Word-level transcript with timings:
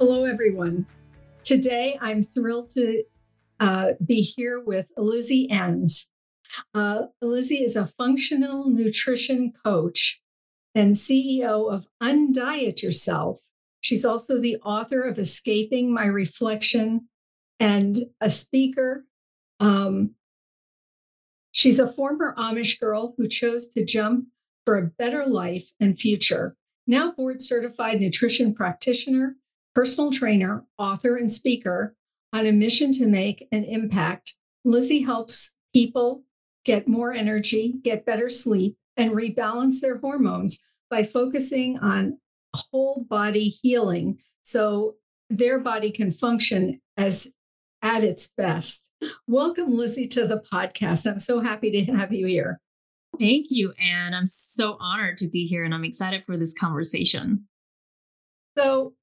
Hello, 0.00 0.24
everyone. 0.24 0.86
Today, 1.44 1.98
I'm 2.00 2.22
thrilled 2.22 2.70
to 2.70 3.04
uh, 3.60 3.92
be 4.02 4.22
here 4.22 4.58
with 4.58 4.90
Lizzie 4.96 5.46
Ens. 5.50 6.08
Uh, 6.72 7.08
Lizzie 7.20 7.62
is 7.62 7.76
a 7.76 7.86
functional 7.86 8.70
nutrition 8.70 9.52
coach 9.62 10.22
and 10.74 10.94
CEO 10.94 11.70
of 11.70 11.84
Undiet 12.02 12.82
Yourself. 12.82 13.40
She's 13.82 14.06
also 14.06 14.40
the 14.40 14.56
author 14.64 15.02
of 15.02 15.18
Escaping 15.18 15.92
My 15.92 16.06
Reflection 16.06 17.10
and 17.58 18.06
a 18.22 18.30
speaker. 18.30 19.04
Um, 19.60 20.12
she's 21.52 21.78
a 21.78 21.92
former 21.92 22.34
Amish 22.38 22.80
girl 22.80 23.12
who 23.18 23.28
chose 23.28 23.68
to 23.76 23.84
jump 23.84 24.28
for 24.64 24.78
a 24.78 24.86
better 24.86 25.26
life 25.26 25.72
and 25.78 26.00
future. 26.00 26.56
Now, 26.86 27.12
board 27.12 27.42
certified 27.42 28.00
nutrition 28.00 28.54
practitioner 28.54 29.36
personal 29.74 30.10
trainer, 30.10 30.64
author, 30.78 31.16
and 31.16 31.30
speaker 31.30 31.94
on 32.32 32.46
a 32.46 32.52
mission 32.52 32.92
to 32.92 33.06
make 33.06 33.46
an 33.52 33.64
impact, 33.64 34.36
Lizzie 34.64 35.02
helps 35.02 35.54
people 35.72 36.24
get 36.64 36.88
more 36.88 37.12
energy, 37.12 37.74
get 37.82 38.06
better 38.06 38.28
sleep, 38.28 38.76
and 38.96 39.12
rebalance 39.12 39.80
their 39.80 39.98
hormones 39.98 40.58
by 40.90 41.04
focusing 41.04 41.78
on 41.78 42.18
whole 42.54 43.06
body 43.08 43.48
healing 43.48 44.18
so 44.42 44.96
their 45.28 45.58
body 45.58 45.90
can 45.90 46.12
function 46.12 46.80
as 46.96 47.28
at 47.82 48.04
its 48.04 48.28
best. 48.36 48.82
Welcome, 49.26 49.76
Lizzie, 49.76 50.08
to 50.08 50.26
the 50.26 50.42
podcast. 50.52 51.10
I'm 51.10 51.20
so 51.20 51.40
happy 51.40 51.70
to 51.70 51.92
have 51.92 52.12
you 52.12 52.26
here. 52.26 52.60
Thank 53.18 53.46
you, 53.50 53.72
Anne. 53.80 54.14
I'm 54.14 54.26
so 54.26 54.76
honored 54.80 55.18
to 55.18 55.28
be 55.28 55.46
here 55.46 55.64
and 55.64 55.74
I'm 55.74 55.84
excited 55.84 56.24
for 56.24 56.36
this 56.36 56.52
conversation. 56.52 57.46
So, 58.58 58.94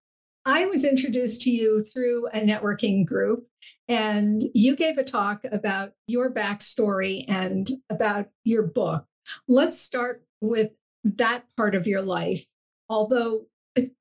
I 0.48 0.66
was 0.68 0.86
introduced 0.86 1.42
to 1.42 1.52
you 1.52 1.84
through 1.84 2.28
a 2.28 2.40
networking 2.40 3.06
group, 3.06 3.46
and 3.90 4.42
you 4.54 4.78
gave 4.78 4.98
a 4.98 5.04
talk 5.04 5.44
about 5.52 5.92
your 6.08 6.34
backstory 6.34 7.26
and 7.28 7.70
about 7.90 8.28
your 8.46 8.64
book. 8.64 9.06
Let's 9.50 9.78
start 9.78 10.24
with 10.40 10.72
that 11.04 11.44
part 11.58 11.76
of 11.76 11.86
your 11.86 12.02
life. 12.02 12.46
Although, 12.88 13.48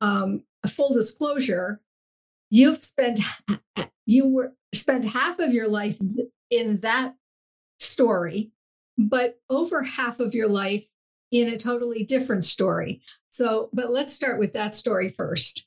um, 0.01 0.45
a 0.63 0.69
full 0.69 0.95
disclosure, 0.95 1.81
you've 2.49 2.85
spent 2.85 3.19
you 4.07 4.29
were 4.29 4.53
spent 4.73 5.05
half 5.05 5.41
of 5.41 5.53
your 5.53 5.67
life 5.67 5.99
in 6.49 6.79
that 6.83 7.17
story, 7.81 8.53
but 8.97 9.41
over 9.51 9.83
half 9.83 10.21
of 10.21 10.33
your 10.33 10.49
life 10.49 10.87
in 11.33 11.49
a 11.49 11.59
totally 11.59 12.05
different 12.05 12.45
story. 12.45 13.01
So, 13.31 13.69
but 13.73 13.91
let's 13.91 14.13
start 14.13 14.39
with 14.39 14.53
that 14.53 14.77
story 14.77 15.09
first. 15.09 15.67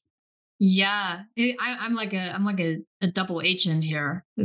Yeah, 0.59 1.21
I, 1.37 1.55
am 1.85 1.93
like 1.93 2.13
a 2.13 2.33
I'm 2.35 2.43
like 2.43 2.59
a, 2.59 2.79
a 3.01 3.07
double 3.07 3.41
agent 3.41 3.83
here. 3.83 4.25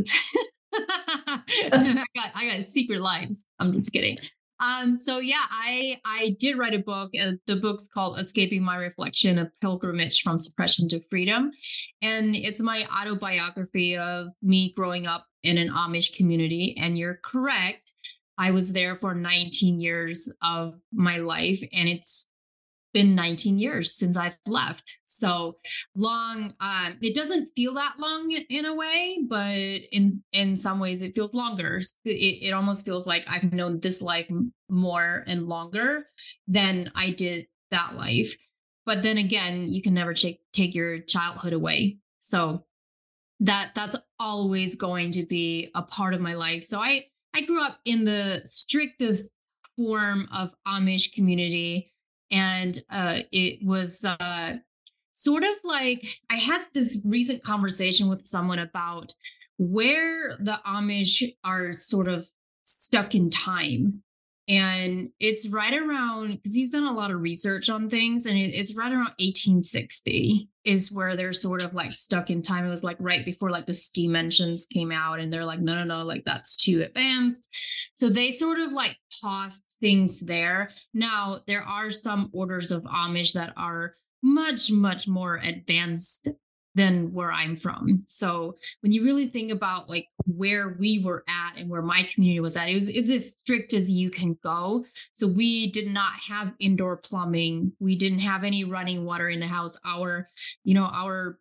I 0.73 2.05
got 2.15 2.31
I 2.35 2.51
got 2.51 2.65
secret 2.65 3.01
lives. 3.01 3.47
I'm 3.59 3.73
just 3.73 3.93
kidding. 3.93 4.19
Um, 4.61 4.99
so 4.99 5.19
yeah, 5.19 5.43
I 5.51 6.01
I 6.05 6.37
did 6.39 6.57
write 6.57 6.75
a 6.75 6.79
book. 6.79 7.11
Uh, 7.21 7.33
the 7.47 7.57
book's 7.57 7.89
called 7.89 8.19
"Escaping 8.19 8.63
My 8.63 8.77
Reflection: 8.77 9.39
A 9.39 9.51
Pilgrimage 9.61 10.23
from 10.23 10.39
Suppression 10.39 10.89
to 10.91 11.01
Freedom," 11.11 11.51
and 12.01 12.37
it's 12.37 12.61
my 12.61 12.87
autobiography 13.01 13.97
of 13.97 14.29
me 14.43 14.73
growing 14.77 15.09
up 15.09 15.27
in 15.43 15.59
an 15.59 15.71
Amish 15.71 16.17
community. 16.17 16.77
And 16.79 16.97
you're 16.97 17.19
correct, 17.25 17.93
I 18.39 18.53
was 18.53 18.73
there 18.73 18.97
for 18.97 19.15
19 19.15 19.81
years 19.81 20.33
of 20.43 20.75
my 20.93 21.19
life, 21.19 21.61
and 21.73 21.89
it's 21.89 22.29
been 22.95 23.15
19 23.15 23.59
years 23.59 23.95
since 23.95 24.17
I've 24.17 24.39
left. 24.47 24.99
So 25.05 25.59
long, 25.95 26.55
um, 26.61 26.97
it 27.03 27.15
doesn't 27.15 27.51
feel 27.55 27.75
that 27.75 27.97
long 27.99 28.31
in 28.31 28.65
a 28.65 28.75
way, 28.75 29.19
but 29.29 29.59
in 29.93 30.13
in 30.33 30.57
some 30.57 30.79
ways 30.79 31.03
it 31.03 31.15
feels 31.15 31.35
longer. 31.35 31.83
It, 32.05 32.11
it 32.11 32.53
almost 32.53 32.87
feels 32.87 33.07
like 33.07 33.25
I've 33.29 33.53
known 33.53 33.81
this 33.81 34.01
life 34.01 34.29
more 34.71 35.25
and 35.27 35.47
longer 35.47 36.07
than 36.47 36.91
I 36.95 37.11
did 37.11 37.49
that 37.71 37.97
life. 37.97 38.35
But 38.87 39.03
then 39.03 39.19
again, 39.19 39.71
you 39.71 39.83
can 39.83 39.93
never 39.93 40.15
take 40.15 40.41
take 40.53 40.75
your 40.75 41.01
childhood 41.01 41.53
away. 41.53 41.99
So 42.21 42.65
that 43.41 43.73
that's 43.75 43.97
always 44.21 44.77
going 44.77 45.11
to 45.13 45.27
be 45.27 45.71
a 45.75 45.83
part 45.83 46.15
of 46.15 46.21
my 46.21 46.35
life. 46.35 46.63
So 46.63 46.79
I 46.79 47.07
I 47.35 47.43
grew 47.43 47.61
up 47.61 47.81
in 47.85 48.05
the 48.05 48.41
strictest 48.45 49.33
form 49.77 50.29
of 50.33 50.55
Amish 50.69 51.13
community 51.13 51.91
and 52.35 52.81
uh, 52.91 53.21
it 53.31 53.65
was 53.65 54.05
uh, 54.05 54.57
sort 55.13 55.45
of 55.45 55.55
like 55.63 56.05
I 56.29 56.35
had 56.35 56.63
this 56.75 57.01
recent 57.05 57.45
conversation 57.45 58.09
with 58.09 58.27
someone 58.27 58.59
about 58.59 59.15
where 59.57 60.31
the 60.41 60.61
Amish 60.67 61.23
are 61.45 61.73
sort 61.73 62.09
of 62.09 62.27
stuck 62.65 63.15
in 63.15 63.31
time. 63.31 64.03
And 64.47 65.09
it's 65.19 65.49
right 65.49 65.73
around 65.73 66.33
because 66.33 66.55
he's 66.55 66.73
done 66.73 66.85
a 66.85 66.93
lot 66.93 67.11
of 67.11 67.23
research 67.23 67.71
on 67.71 67.89
things, 67.89 68.27
and 68.27 68.37
it's 68.39 68.77
right 68.77 68.93
around 68.93 69.15
1860 69.19 70.51
is 70.65 70.93
where 70.93 71.17
they're 71.17 71.33
sort 71.33 71.63
of 71.65 71.75
like 71.75 71.93
stuck 71.93 72.29
in 72.29 72.43
time. 72.43 72.67
It 72.67 72.71
was 72.71 72.85
like 72.85 72.99
right 73.01 73.25
before 73.25 73.51
like 73.51 73.65
the 73.67 73.75
steam 73.75 74.15
engines 74.15 74.67
came 74.67 74.93
out, 74.93 75.19
and 75.19 75.33
they're 75.33 75.47
like, 75.47 75.61
no, 75.61 75.75
no, 75.75 75.85
no, 75.85 76.05
like 76.05 76.25
that's 76.27 76.57
too 76.57 76.83
advanced. 76.83 77.49
So 77.95 78.11
they 78.11 78.33
sort 78.33 78.59
of 78.59 78.73
like 78.73 78.97
paused 79.23 79.77
things 79.81 80.21
there. 80.21 80.71
Now, 80.93 81.41
there 81.47 81.63
are 81.63 81.91
some 81.91 82.31
orders 82.35 82.71
of 82.71 82.83
Amish 82.83 83.33
that 83.33 83.55
are 83.57 83.95
much, 84.23 84.71
much 84.71 85.09
more 85.09 85.37
advanced 85.37 86.29
than 86.75 87.13
where 87.13 87.31
I'm 87.31 87.55
from. 87.57 88.03
So 88.07 88.57
when 88.81 88.93
you 88.93 89.05
really 89.05 89.27
think 89.27 89.53
about 89.53 89.89
like 89.89 90.09
where 90.27 90.77
we 90.79 91.03
were 91.05 91.25
at 91.29 91.57
and 91.57 91.71
where 91.71 91.83
my 91.83 92.03
community 92.03 92.41
was 92.41 92.57
at, 92.57 92.69
it 92.69 92.75
was 92.75 92.89
it's 92.89 93.11
as 93.11 93.33
strict 93.33 93.73
as 93.75 93.91
you 93.91 94.11
can 94.11 94.37
go. 94.43 94.85
So 95.13 95.27
we 95.27 95.71
did 95.71 95.89
not 95.89 96.13
have 96.29 96.53
indoor 96.59 96.97
plumbing. 96.97 97.73
We 97.79 97.97
didn't 97.97 98.21
have 98.21 98.45
any 98.45 98.65
running 98.65 99.05
water 99.05 99.29
in 99.29 99.41
the 99.41 99.47
house. 99.47 99.79
Our, 99.85 100.29
you 100.65 100.75
know, 100.75 100.87
our 100.87 101.39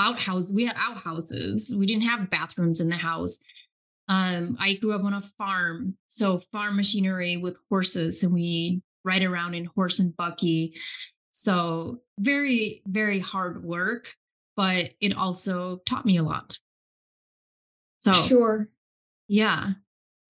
outhouse, 0.00 0.52
we 0.52 0.64
had 0.64 0.76
outhouses. 0.78 1.72
We 1.74 1.86
didn't 1.86 2.04
have 2.04 2.30
bathrooms 2.30 2.80
in 2.80 2.88
the 2.88 2.96
house. 2.96 3.38
Um, 4.08 4.56
I 4.58 4.74
grew 4.74 4.94
up 4.94 5.04
on 5.04 5.14
a 5.14 5.20
farm, 5.20 5.96
so 6.06 6.40
farm 6.50 6.76
machinery 6.76 7.36
with 7.36 7.58
horses, 7.68 8.22
and 8.22 8.32
we 8.32 8.80
ride 9.04 9.22
around 9.22 9.54
in 9.54 9.66
horse 9.66 9.98
and 9.98 10.16
buggy. 10.16 10.76
So 11.30 11.98
very, 12.18 12.82
very 12.86 13.18
hard 13.18 13.62
work 13.62 14.14
but 14.58 14.90
it 15.00 15.16
also 15.16 15.76
taught 15.86 16.04
me 16.04 16.16
a 16.16 16.22
lot. 16.24 16.58
So 18.00 18.12
sure. 18.12 18.68
Yeah. 19.28 19.70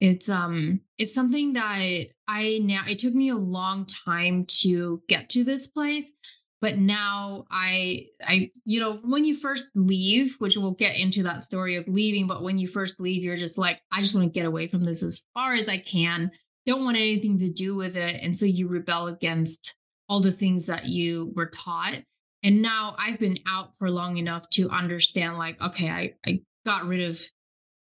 It's 0.01 0.29
um 0.29 0.83
it's 0.99 1.15
something 1.15 1.55
that 1.55 1.79
I 2.29 2.61
now 2.63 2.83
it 2.87 2.99
took 2.99 3.15
me 3.15 3.31
a 3.31 3.37
long 3.37 3.87
time 3.87 4.45
to 4.61 5.03
get 5.09 5.31
to 5.31 5.45
this 5.45 5.67
place 5.67 6.13
but 6.61 6.77
now 6.77 7.45
i 7.53 8.07
i 8.23 8.51
you 8.65 8.81
know 8.81 8.99
when 9.05 9.25
you 9.25 9.35
first 9.35 9.69
leave 9.77 10.35
which 10.39 10.57
we'll 10.57 10.75
get 10.75 10.99
into 10.99 11.23
that 11.23 11.43
story 11.43 11.77
of 11.77 11.89
leaving 11.89 12.27
but 12.27 12.43
when 12.43 12.59
you 12.59 12.67
first 12.67 13.01
leave 13.01 13.23
you're 13.23 13.37
just 13.37 13.59
like 13.59 13.81
i 13.93 14.01
just 14.01 14.15
want 14.15 14.25
to 14.27 14.39
get 14.39 14.47
away 14.47 14.67
from 14.67 14.85
this 14.85 15.05
as 15.05 15.25
far 15.35 15.55
as 15.55 15.69
i 15.69 15.79
can 15.79 16.31
don't 16.67 16.85
want 16.85 16.97
anything 16.97 17.39
to 17.39 17.49
do 17.49 17.77
with 17.77 17.97
it 17.97 18.21
and 18.23 18.37
so 18.37 18.45
you 18.45 18.67
rebel 18.67 19.07
against 19.07 19.77
all 20.09 20.21
the 20.21 20.33
things 20.33 20.67
that 20.67 20.87
you 20.87 21.33
were 21.37 21.47
taught. 21.47 21.99
And 22.43 22.63
now 22.63 22.95
I've 22.99 23.19
been 23.19 23.39
out 23.47 23.77
for 23.77 23.91
long 23.91 24.17
enough 24.17 24.49
to 24.51 24.71
understand, 24.71 25.39
like, 25.39 25.61
okay, 25.61 25.91
I, 25.91 26.15
I 26.27 26.41
got 26.65 26.87
rid 26.87 27.09
of 27.09 27.21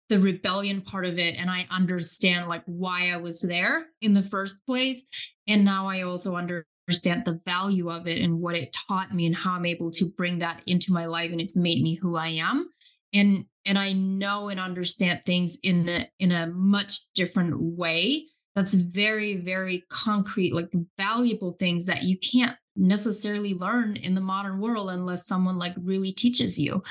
the 0.08 0.20
rebellion 0.20 0.80
part 0.80 1.06
of 1.06 1.18
it 1.18 1.36
and 1.36 1.50
I 1.50 1.66
understand 1.70 2.48
like 2.48 2.62
why 2.66 3.10
I 3.10 3.16
was 3.16 3.40
there 3.40 3.86
in 4.00 4.12
the 4.12 4.22
first 4.22 4.64
place. 4.66 5.02
And 5.48 5.64
now 5.64 5.86
I 5.86 6.02
also 6.02 6.36
understand 6.36 7.24
the 7.24 7.40
value 7.46 7.90
of 7.90 8.06
it 8.06 8.20
and 8.20 8.40
what 8.40 8.54
it 8.54 8.76
taught 8.88 9.14
me 9.14 9.26
and 9.26 9.34
how 9.34 9.52
I'm 9.52 9.66
able 9.66 9.90
to 9.92 10.06
bring 10.16 10.40
that 10.40 10.60
into 10.66 10.92
my 10.92 11.06
life 11.06 11.32
and 11.32 11.40
it's 11.40 11.56
made 11.56 11.82
me 11.82 11.94
who 11.94 12.16
I 12.16 12.28
am. 12.28 12.68
And 13.12 13.46
and 13.66 13.78
I 13.78 13.94
know 13.94 14.50
and 14.50 14.60
understand 14.60 15.22
things 15.24 15.58
in 15.62 16.06
in 16.18 16.32
a 16.32 16.48
much 16.48 17.00
different 17.14 17.54
way 17.58 18.26
that's 18.54 18.74
very 18.74 19.36
very 19.36 19.84
concrete 19.88 20.54
like 20.54 20.70
valuable 20.98 21.56
things 21.58 21.86
that 21.86 22.02
you 22.02 22.18
can't 22.18 22.56
necessarily 22.76 23.54
learn 23.54 23.96
in 23.96 24.14
the 24.14 24.20
modern 24.20 24.60
world 24.60 24.90
unless 24.90 25.26
someone 25.26 25.58
like 25.58 25.74
really 25.80 26.12
teaches 26.12 26.58
you. 26.58 26.82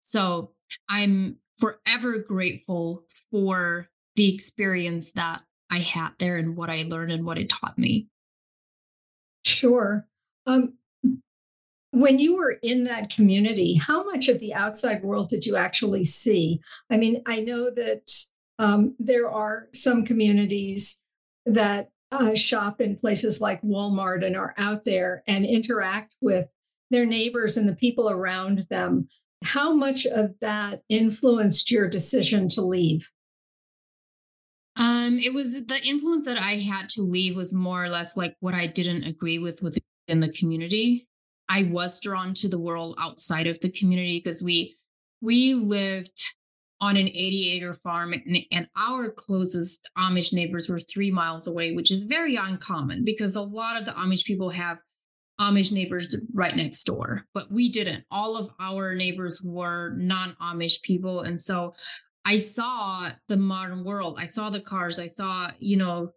So 0.00 0.52
i'm 0.88 1.36
forever 1.56 2.18
grateful 2.26 3.04
for 3.30 3.88
the 4.16 4.32
experience 4.34 5.12
that 5.12 5.42
i 5.70 5.78
had 5.78 6.10
there 6.18 6.36
and 6.36 6.56
what 6.56 6.70
i 6.70 6.82
learned 6.82 7.12
and 7.12 7.24
what 7.24 7.38
it 7.38 7.48
taught 7.48 7.78
me. 7.78 8.08
Sure. 9.44 10.06
Um 10.46 10.74
when 11.90 12.18
you 12.18 12.36
were 12.36 12.58
in 12.62 12.84
that 12.84 13.10
community 13.10 13.74
how 13.74 14.04
much 14.04 14.28
of 14.28 14.40
the 14.40 14.54
outside 14.54 15.02
world 15.02 15.28
did 15.28 15.46
you 15.46 15.56
actually 15.56 16.04
see? 16.04 16.60
I 16.90 16.96
mean 16.96 17.22
i 17.26 17.40
know 17.40 17.70
that 17.70 18.10
um, 18.58 18.96
there 18.98 19.30
are 19.30 19.68
some 19.72 20.04
communities 20.04 20.98
that 21.46 21.90
uh, 22.10 22.34
shop 22.34 22.80
in 22.80 22.96
places 22.96 23.40
like 23.40 23.62
Walmart 23.62 24.24
and 24.24 24.36
are 24.36 24.54
out 24.56 24.84
there 24.84 25.22
and 25.26 25.44
interact 25.44 26.14
with 26.20 26.48
their 26.90 27.06
neighbors 27.06 27.56
and 27.56 27.68
the 27.68 27.76
people 27.76 28.10
around 28.10 28.66
them. 28.70 29.08
How 29.44 29.74
much 29.74 30.06
of 30.06 30.34
that 30.40 30.82
influenced 30.88 31.70
your 31.70 31.88
decision 31.88 32.48
to 32.50 32.62
leave? 32.62 33.10
Um, 34.76 35.18
it 35.18 35.34
was 35.34 35.64
the 35.66 35.80
influence 35.84 36.24
that 36.26 36.38
I 36.38 36.56
had 36.56 36.88
to 36.90 37.02
leave 37.02 37.36
was 37.36 37.52
more 37.52 37.84
or 37.84 37.88
less 37.88 38.16
like 38.16 38.36
what 38.40 38.54
I 38.54 38.66
didn't 38.66 39.04
agree 39.04 39.38
with 39.38 39.62
within 39.62 40.20
the 40.20 40.32
community. 40.32 41.08
I 41.48 41.64
was 41.64 42.00
drawn 42.00 42.32
to 42.34 42.48
the 42.48 42.58
world 42.58 42.96
outside 43.00 43.46
of 43.46 43.58
the 43.60 43.70
community 43.70 44.18
because 44.18 44.42
we 44.42 44.76
we 45.20 45.54
lived 45.54 46.22
on 46.80 46.96
an 46.96 47.08
80 47.08 47.52
acre 47.56 47.74
farm, 47.74 48.12
and, 48.12 48.38
and, 48.52 48.68
our 48.76 49.10
closest 49.10 49.88
Amish 49.98 50.32
neighbors 50.32 50.68
were 50.68 50.78
three 50.78 51.10
miles 51.10 51.48
away, 51.48 51.72
which 51.72 51.90
is 51.90 52.04
very 52.04 52.36
uncommon 52.36 53.04
because 53.04 53.34
a 53.34 53.42
lot 53.42 53.76
of 53.76 53.84
the 53.84 53.90
Amish 53.92 54.24
people 54.24 54.50
have 54.50 54.78
Amish 55.40 55.72
neighbors 55.72 56.14
right 56.34 56.54
next 56.54 56.84
door, 56.84 57.24
but 57.34 57.50
we 57.50 57.68
didn't. 57.68 58.04
All 58.10 58.36
of 58.36 58.50
our 58.60 58.94
neighbors 58.94 59.42
were 59.44 59.94
non 59.96 60.36
Amish 60.40 60.82
people. 60.82 61.20
And 61.20 61.40
so 61.40 61.74
I 62.24 62.38
saw 62.38 63.10
the 63.28 63.36
modern 63.36 63.84
world. 63.84 64.16
I 64.18 64.26
saw 64.26 64.50
the 64.50 64.60
cars. 64.60 64.98
I 64.98 65.06
saw, 65.06 65.50
you 65.58 65.76
know, 65.76 66.10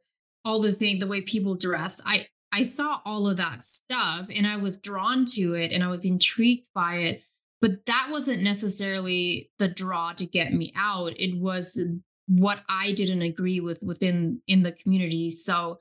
all 0.43 0.59
the 0.59 0.71
thing, 0.71 0.99
the 0.99 1.07
way 1.07 1.21
people 1.21 1.55
dressed. 1.55 2.01
I, 2.05 2.27
I 2.51 2.63
saw 2.63 2.99
all 3.05 3.27
of 3.27 3.37
that 3.37 3.61
stuff 3.61 4.27
and 4.33 4.45
I 4.45 4.57
was 4.57 4.79
drawn 4.79 5.25
to 5.33 5.53
it 5.53 5.71
and 5.71 5.83
I 5.83 5.87
was 5.87 6.05
intrigued 6.05 6.67
by 6.73 6.95
it 6.95 7.23
but 7.61 7.85
that 7.85 8.07
wasn't 8.09 8.41
necessarily 8.41 9.51
the 9.59 9.67
draw 9.67 10.13
to 10.13 10.25
get 10.25 10.53
me 10.53 10.73
out. 10.75 11.13
It 11.19 11.39
was 11.39 11.79
what 12.27 12.61
i 12.69 12.93
didn't 12.93 13.23
agree 13.23 13.59
with 13.59 13.81
within 13.83 14.41
in 14.47 14.63
the 14.63 14.71
community. 14.71 15.29
So 15.31 15.79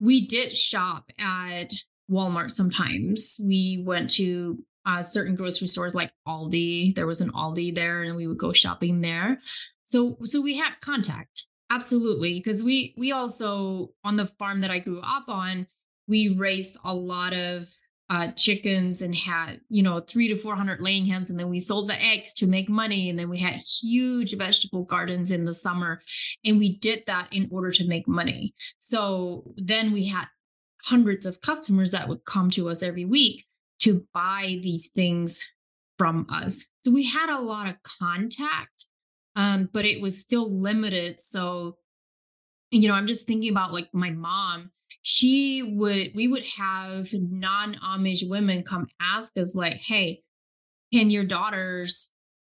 we 0.00 0.26
did 0.26 0.56
shop 0.56 1.10
at 1.18 1.72
walmart 2.10 2.50
sometimes. 2.50 3.36
We 3.40 3.82
went 3.86 4.10
to 4.10 4.62
uh, 4.86 5.02
certain 5.02 5.34
grocery 5.34 5.68
stores 5.68 5.94
like 5.94 6.12
aldi. 6.28 6.94
There 6.94 7.06
was 7.06 7.20
an 7.20 7.30
aldi 7.30 7.74
there 7.74 8.02
and 8.02 8.16
we 8.16 8.26
would 8.26 8.38
go 8.38 8.52
shopping 8.52 9.00
there. 9.00 9.40
So 9.84 10.18
so 10.24 10.40
we 10.40 10.56
had 10.56 10.72
contact 10.80 11.46
absolutely 11.70 12.34
because 12.34 12.62
we 12.62 12.94
we 12.98 13.12
also 13.12 13.88
on 14.04 14.16
the 14.16 14.26
farm 14.26 14.60
that 14.60 14.70
i 14.70 14.78
grew 14.78 15.00
up 15.00 15.24
on 15.28 15.66
we 16.06 16.36
raised 16.36 16.76
a 16.84 16.94
lot 16.94 17.32
of 17.32 17.66
uh, 18.10 18.30
chickens 18.32 19.00
and 19.00 19.14
had 19.14 19.60
you 19.68 19.82
know 19.82 19.98
three 20.00 20.28
to 20.28 20.36
four 20.36 20.54
hundred 20.54 20.80
laying 20.80 21.06
hens 21.06 21.30
and 21.30 21.38
then 21.38 21.48
we 21.48 21.58
sold 21.58 21.88
the 21.88 22.02
eggs 22.02 22.34
to 22.34 22.46
make 22.46 22.68
money 22.68 23.08
and 23.08 23.18
then 23.18 23.30
we 23.30 23.38
had 23.38 23.54
huge 23.54 24.36
vegetable 24.36 24.84
gardens 24.84 25.30
in 25.30 25.44
the 25.44 25.54
summer 25.54 26.00
and 26.44 26.58
we 26.58 26.76
did 26.78 27.02
that 27.06 27.28
in 27.32 27.48
order 27.50 27.70
to 27.70 27.88
make 27.88 28.06
money. 28.06 28.54
So 28.78 29.44
then 29.56 29.92
we 29.92 30.06
had 30.06 30.26
hundreds 30.84 31.24
of 31.24 31.40
customers 31.40 31.92
that 31.92 32.08
would 32.08 32.24
come 32.26 32.50
to 32.50 32.68
us 32.68 32.82
every 32.82 33.06
week 33.06 33.44
to 33.80 34.04
buy 34.12 34.58
these 34.62 34.90
things 34.94 35.42
from 35.96 36.26
us. 36.28 36.64
So 36.84 36.90
we 36.90 37.06
had 37.06 37.30
a 37.30 37.40
lot 37.40 37.68
of 37.68 37.76
contact 37.82 38.86
um, 39.36 39.68
but 39.72 39.84
it 39.84 40.00
was 40.00 40.20
still 40.20 40.48
limited. 40.48 41.18
So 41.18 41.78
you 42.74 42.88
know 42.88 42.94
i'm 42.94 43.06
just 43.06 43.26
thinking 43.26 43.50
about 43.50 43.72
like 43.72 43.88
my 43.92 44.10
mom 44.10 44.70
she 45.04 45.62
would 45.76 46.10
we 46.14 46.26
would 46.26 46.44
have 46.56 47.08
non-amish 47.12 48.28
women 48.28 48.62
come 48.62 48.88
ask 49.00 49.36
us 49.38 49.54
like 49.54 49.74
hey 49.74 50.20
can 50.92 51.10
your 51.10 51.24
daughters 51.24 52.10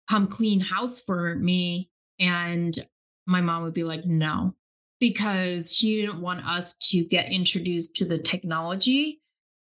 come 0.09 0.27
clean 0.27 0.59
house 0.59 0.99
for 0.99 1.35
me? 1.35 1.89
And 2.19 2.73
my 3.27 3.41
mom 3.41 3.63
would 3.63 3.73
be 3.73 3.83
like 3.83 4.05
no 4.05 4.55
because 4.99 5.75
she 5.75 6.01
didn't 6.01 6.21
want 6.21 6.45
us 6.45 6.75
to 6.75 7.03
get 7.05 7.31
introduced 7.31 7.95
to 7.95 8.05
the 8.05 8.17
technology 8.17 9.21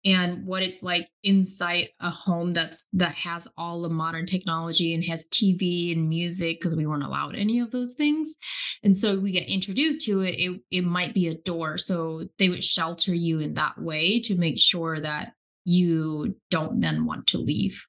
and 0.06 0.46
what 0.46 0.62
it's 0.62 0.84
like 0.84 1.10
inside 1.24 1.90
a 2.00 2.12
home 2.12 2.54
that's 2.54 2.88
that 2.94 3.16
has 3.16 3.48
all 3.58 3.82
the 3.82 3.90
modern 3.90 4.26
technology 4.26 4.94
and 4.94 5.04
has 5.04 5.26
TV 5.28 5.94
and 5.94 6.08
music 6.08 6.60
because 6.60 6.76
we 6.76 6.86
weren't 6.86 7.04
allowed 7.04 7.36
any 7.36 7.60
of 7.60 7.72
those 7.72 7.96
things. 7.96 8.36
And 8.84 8.96
so 8.96 9.20
we 9.20 9.32
get 9.32 9.50
introduced 9.50 10.06
to 10.06 10.22
it, 10.22 10.36
it 10.38 10.62
it 10.70 10.84
might 10.84 11.14
be 11.14 11.28
a 11.28 11.36
door. 11.36 11.78
So 11.78 12.28
they 12.38 12.50
would 12.50 12.64
shelter 12.64 13.14
you 13.14 13.40
in 13.40 13.56
that 13.56 13.82
way 13.82 14.20
to 14.22 14.38
make 14.38 14.60
sure 14.60 15.00
that 15.00 15.34
you 15.66 16.36
don't 16.52 16.80
then 16.80 17.06
want 17.06 17.28
to 17.28 17.40
leave. 17.40 17.86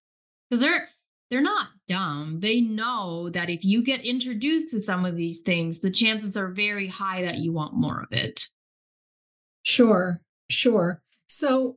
Because 0.48 0.62
they're 0.62 0.88
they're 1.30 1.42
not 1.42 1.68
dumb. 1.86 2.40
They 2.40 2.60
know 2.60 3.28
that 3.30 3.50
if 3.50 3.64
you 3.64 3.82
get 3.82 4.06
introduced 4.06 4.70
to 4.70 4.80
some 4.80 5.04
of 5.04 5.16
these 5.16 5.42
things, 5.42 5.80
the 5.80 5.90
chances 5.90 6.36
are 6.36 6.48
very 6.48 6.86
high 6.86 7.22
that 7.22 7.38
you 7.38 7.52
want 7.52 7.74
more 7.74 8.00
of 8.00 8.16
it. 8.16 8.46
Sure, 9.64 10.22
sure. 10.48 11.02
So 11.26 11.76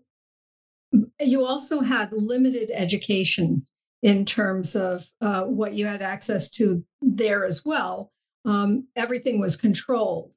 you 1.20 1.46
also 1.46 1.82
had 1.82 2.12
limited 2.12 2.70
education 2.74 3.66
in 4.02 4.26
terms 4.26 4.76
of 4.76 5.08
uh, 5.22 5.44
what 5.44 5.74
you 5.74 5.86
had 5.86 6.02
access 6.02 6.50
to 6.50 6.84
there 7.02 7.46
as 7.46 7.64
well. 7.66 8.12
Um, 8.46 8.88
everything 8.96 9.40
was 9.40 9.56
controlled. 9.56 10.32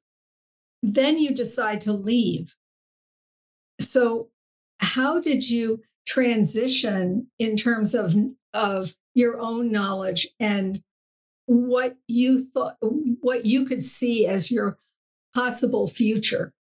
Then 0.81 1.17
you 1.17 1.33
decide 1.33 1.81
to 1.81 1.93
leave. 1.93 2.53
So, 3.79 4.29
how 4.79 5.21
did 5.21 5.49
you 5.49 5.81
transition 6.05 7.27
in 7.39 7.55
terms 7.55 7.95
of 7.95 8.13
of 8.53 8.93
your 9.13 9.39
own 9.39 9.71
knowledge 9.71 10.27
and 10.39 10.83
what 11.45 11.95
you 12.07 12.45
thought, 12.53 12.75
what 12.81 13.45
you 13.45 13.65
could 13.65 13.83
see 13.83 14.27
as 14.27 14.51
your 14.51 14.77
possible 15.33 15.87
future? 15.87 16.53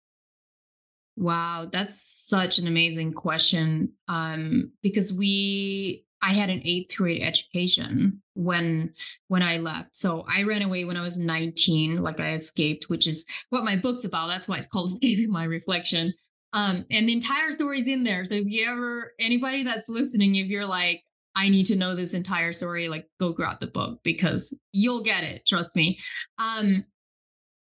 Wow, 1.21 1.69
that's 1.71 2.01
such 2.27 2.57
an 2.57 2.65
amazing 2.65 3.13
question. 3.13 3.93
Um, 4.07 4.71
because 4.81 5.13
we 5.13 6.03
I 6.23 6.33
had 6.33 6.49
an 6.49 6.63
eighth 6.65 6.97
grade 6.97 7.21
education 7.21 8.23
when 8.33 8.95
when 9.27 9.43
I 9.43 9.57
left. 9.57 9.95
So 9.95 10.25
I 10.27 10.41
ran 10.41 10.63
away 10.63 10.83
when 10.83 10.97
I 10.97 11.01
was 11.01 11.19
19, 11.19 12.01
like 12.01 12.19
I 12.19 12.33
escaped, 12.33 12.85
which 12.89 13.05
is 13.05 13.27
what 13.51 13.63
my 13.63 13.75
book's 13.75 14.03
about. 14.03 14.29
That's 14.29 14.47
why 14.47 14.57
it's 14.57 14.65
called 14.65 14.89
Escaping 14.93 15.31
My 15.31 15.43
Reflection. 15.43 16.11
Um, 16.53 16.85
and 16.89 17.07
the 17.07 17.13
entire 17.13 17.51
story's 17.51 17.87
in 17.87 18.03
there. 18.03 18.25
So 18.25 18.33
if 18.33 18.47
you 18.47 18.67
ever 18.67 19.13
anybody 19.19 19.63
that's 19.63 19.87
listening, 19.87 20.35
if 20.37 20.47
you're 20.47 20.65
like, 20.65 21.03
I 21.35 21.49
need 21.49 21.67
to 21.67 21.75
know 21.75 21.93
this 21.93 22.15
entire 22.15 22.51
story, 22.51 22.89
like 22.89 23.05
go 23.19 23.31
grab 23.31 23.59
the 23.59 23.67
book 23.67 23.99
because 24.03 24.57
you'll 24.73 25.03
get 25.03 25.23
it. 25.23 25.45
Trust 25.45 25.75
me. 25.75 25.99
Um, 26.39 26.83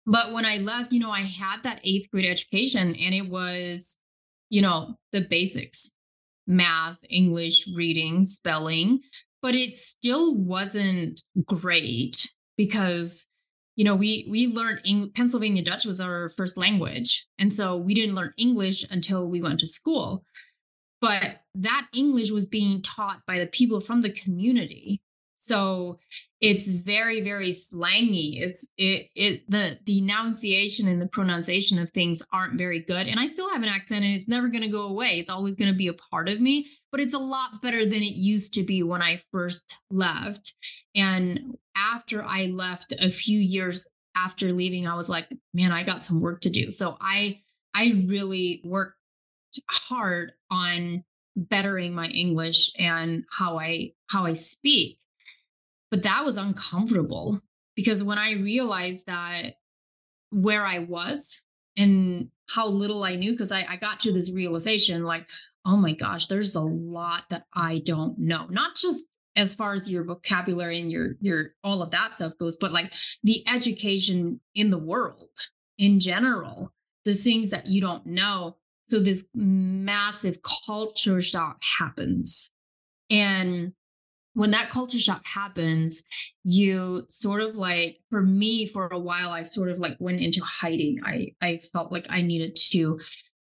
but 0.08 0.32
when 0.32 0.46
I 0.46 0.58
left, 0.58 0.94
you 0.94 1.02
know, 1.02 1.12
I 1.12 1.22
had 1.22 1.58
that 1.64 1.82
eighth 1.84 2.10
grade 2.10 2.26
education 2.26 2.96
and 2.96 3.14
it 3.14 3.30
was, 3.30 4.00
you 4.50 4.62
know, 4.62 4.96
the 5.12 5.22
basics 5.22 5.92
math, 6.48 6.98
English, 7.10 7.68
reading, 7.76 8.24
spelling, 8.24 9.02
but 9.42 9.54
it 9.54 9.74
still 9.74 10.36
wasn't 10.36 11.22
great 11.46 12.30
because 12.56 13.26
you 13.76 13.84
know 13.84 13.96
we 13.96 14.26
we 14.32 14.48
learned 14.48 14.82
Eng- 14.86 15.12
pennsylvania 15.12 15.64
dutch 15.64 15.86
was 15.86 16.02
our 16.02 16.30
first 16.30 16.58
language. 16.58 17.28
And 17.38 17.54
so 17.54 17.78
we 17.78 17.94
didn't 17.94 18.16
learn 18.16 18.34
english 18.38 18.86
until 18.90 19.30
we 19.30 19.42
went 19.42 19.60
to 19.60 19.68
school. 19.68 20.24
But 21.02 21.42
that 21.56 21.88
english 21.94 22.32
was 22.32 22.48
being 22.48 22.82
taught 22.82 23.22
by 23.28 23.40
the 23.40 23.48
people 23.48 23.80
from 23.80 24.02
the 24.02 24.10
community 24.12 25.02
So 25.39 26.00
it's 26.41 26.67
very, 26.70 27.22
very 27.22 27.51
slangy. 27.51 28.39
It's 28.41 28.67
it 28.75 29.10
it 29.15 29.50
the 29.50 29.77
the 29.86 30.00
enunciation 30.00 30.88
and 30.88 31.00
the 31.00 31.08
pronunciation 31.08 31.77
of 31.77 31.91
things 31.91 32.24
aren't 32.34 32.58
very 32.58 32.79
good. 32.79 33.08
And 33.08 33.20
I 33.20 33.27
still 33.27 33.50
have 33.51 33.62
an 33.62 33.70
accent 33.70 34.03
and 34.03 34.13
it's 34.13 34.27
never 34.27 34.48
gonna 34.50 34.67
go 34.67 34.88
away. 34.88 35.20
It's 35.20 35.29
always 35.29 35.56
gonna 35.56 35.74
be 35.74 35.88
a 35.88 35.94
part 35.94 36.27
of 36.27 36.41
me, 36.41 36.67
but 36.91 37.00
it's 37.00 37.13
a 37.13 37.20
lot 37.20 37.62
better 37.62 37.86
than 37.86 38.01
it 38.01 38.15
used 38.15 38.56
to 38.56 38.63
be 38.63 38.82
when 38.82 39.03
I 39.03 39.22
first 39.32 39.77
left. 39.91 40.53
And 40.96 41.56
after 41.75 42.24
I 42.24 42.48
left 42.48 42.94
a 43.00 43.12
few 43.12 43.39
years 43.39 43.88
after 44.15 44.51
leaving, 44.51 44.88
I 44.88 44.96
was 44.96 45.08
like, 45.08 45.27
man, 45.53 45.72
I 45.72 45.84
got 45.84 46.03
some 46.03 46.20
work 46.20 46.41
to 46.41 46.50
do. 46.50 46.72
So 46.72 46.98
I 47.00 47.41
I 47.75 48.03
really 48.08 48.62
worked 48.65 48.98
hard 49.70 50.32
on 50.50 51.03
bettering 51.36 51.94
my 51.94 52.08
English 52.08 52.72
and 52.79 53.24
how 53.32 53.60
I 53.60 53.91
how 54.08 54.25
I 54.25 54.34
speak. 54.34 55.00
But 55.91 56.03
that 56.03 56.25
was 56.25 56.38
uncomfortable 56.38 57.39
because 57.75 58.03
when 58.03 58.17
I 58.17 58.34
realized 58.34 59.06
that 59.08 59.56
where 60.32 60.65
I 60.65 60.79
was 60.79 61.41
and 61.77 62.29
how 62.50 62.67
little 62.67 63.03
I 63.03 63.15
knew, 63.15 63.32
because 63.32 63.51
I, 63.51 63.65
I 63.67 63.77
got 63.77 64.00
to 64.01 64.12
this 64.12 64.32
realization 64.32 65.03
like, 65.03 65.27
oh 65.65 65.77
my 65.77 65.94
gosh, 65.94 66.27
there's 66.27 66.56
a 66.56 66.62
lot 66.62 67.24
that 67.29 67.44
I 67.53 67.82
don't 67.86 68.17
know. 68.17 68.48
Not 68.50 68.75
just 68.75 69.08
as 69.36 69.53
far 69.53 69.74
as 69.74 69.89
your 69.89 70.03
vocabulary 70.03 70.79
and 70.79 70.91
your 70.91 71.15
your 71.22 71.51
all 71.63 71.82
of 71.82 71.91
that 71.91 72.13
stuff 72.13 72.34
goes, 72.39 72.58
but 72.58 72.72
like 72.72 72.94
the 73.24 73.48
education 73.48 74.41
in 74.56 74.72
the 74.72 74.79
world 74.79 75.29
in 75.77 76.00
general, 76.00 76.74
the 77.06 77.13
things 77.13 77.51
that 77.51 77.67
you 77.67 77.79
don't 77.79 78.06
know 78.06 78.58
so 78.88 79.01
this 79.01 79.25
massive 79.36 80.39
culture 80.65 81.22
shock 81.22 81.62
happens. 81.77 82.50
And 83.10 83.74
when 84.38 84.51
that 84.51 84.70
culture 84.70 85.00
shock 85.00 85.25
happens, 85.25 86.03
you 86.44 87.03
sort 87.10 87.41
of 87.41 87.56
like, 87.56 87.98
for 88.12 88.22
me, 88.22 88.67
for 88.67 88.86
a 88.86 89.00
while, 89.00 89.32
I 89.32 89.41
sort 89.41 89.70
of 89.70 89.79
like 89.79 89.98
went 89.98 90.22
into 90.22 90.44
hiding. 90.44 91.00
I, 91.03 91.29
I 91.41 91.58
felt 91.58 91.91
like 91.91 92.06
I 92.08 92.22
needed 92.22 92.56
to 92.70 93.00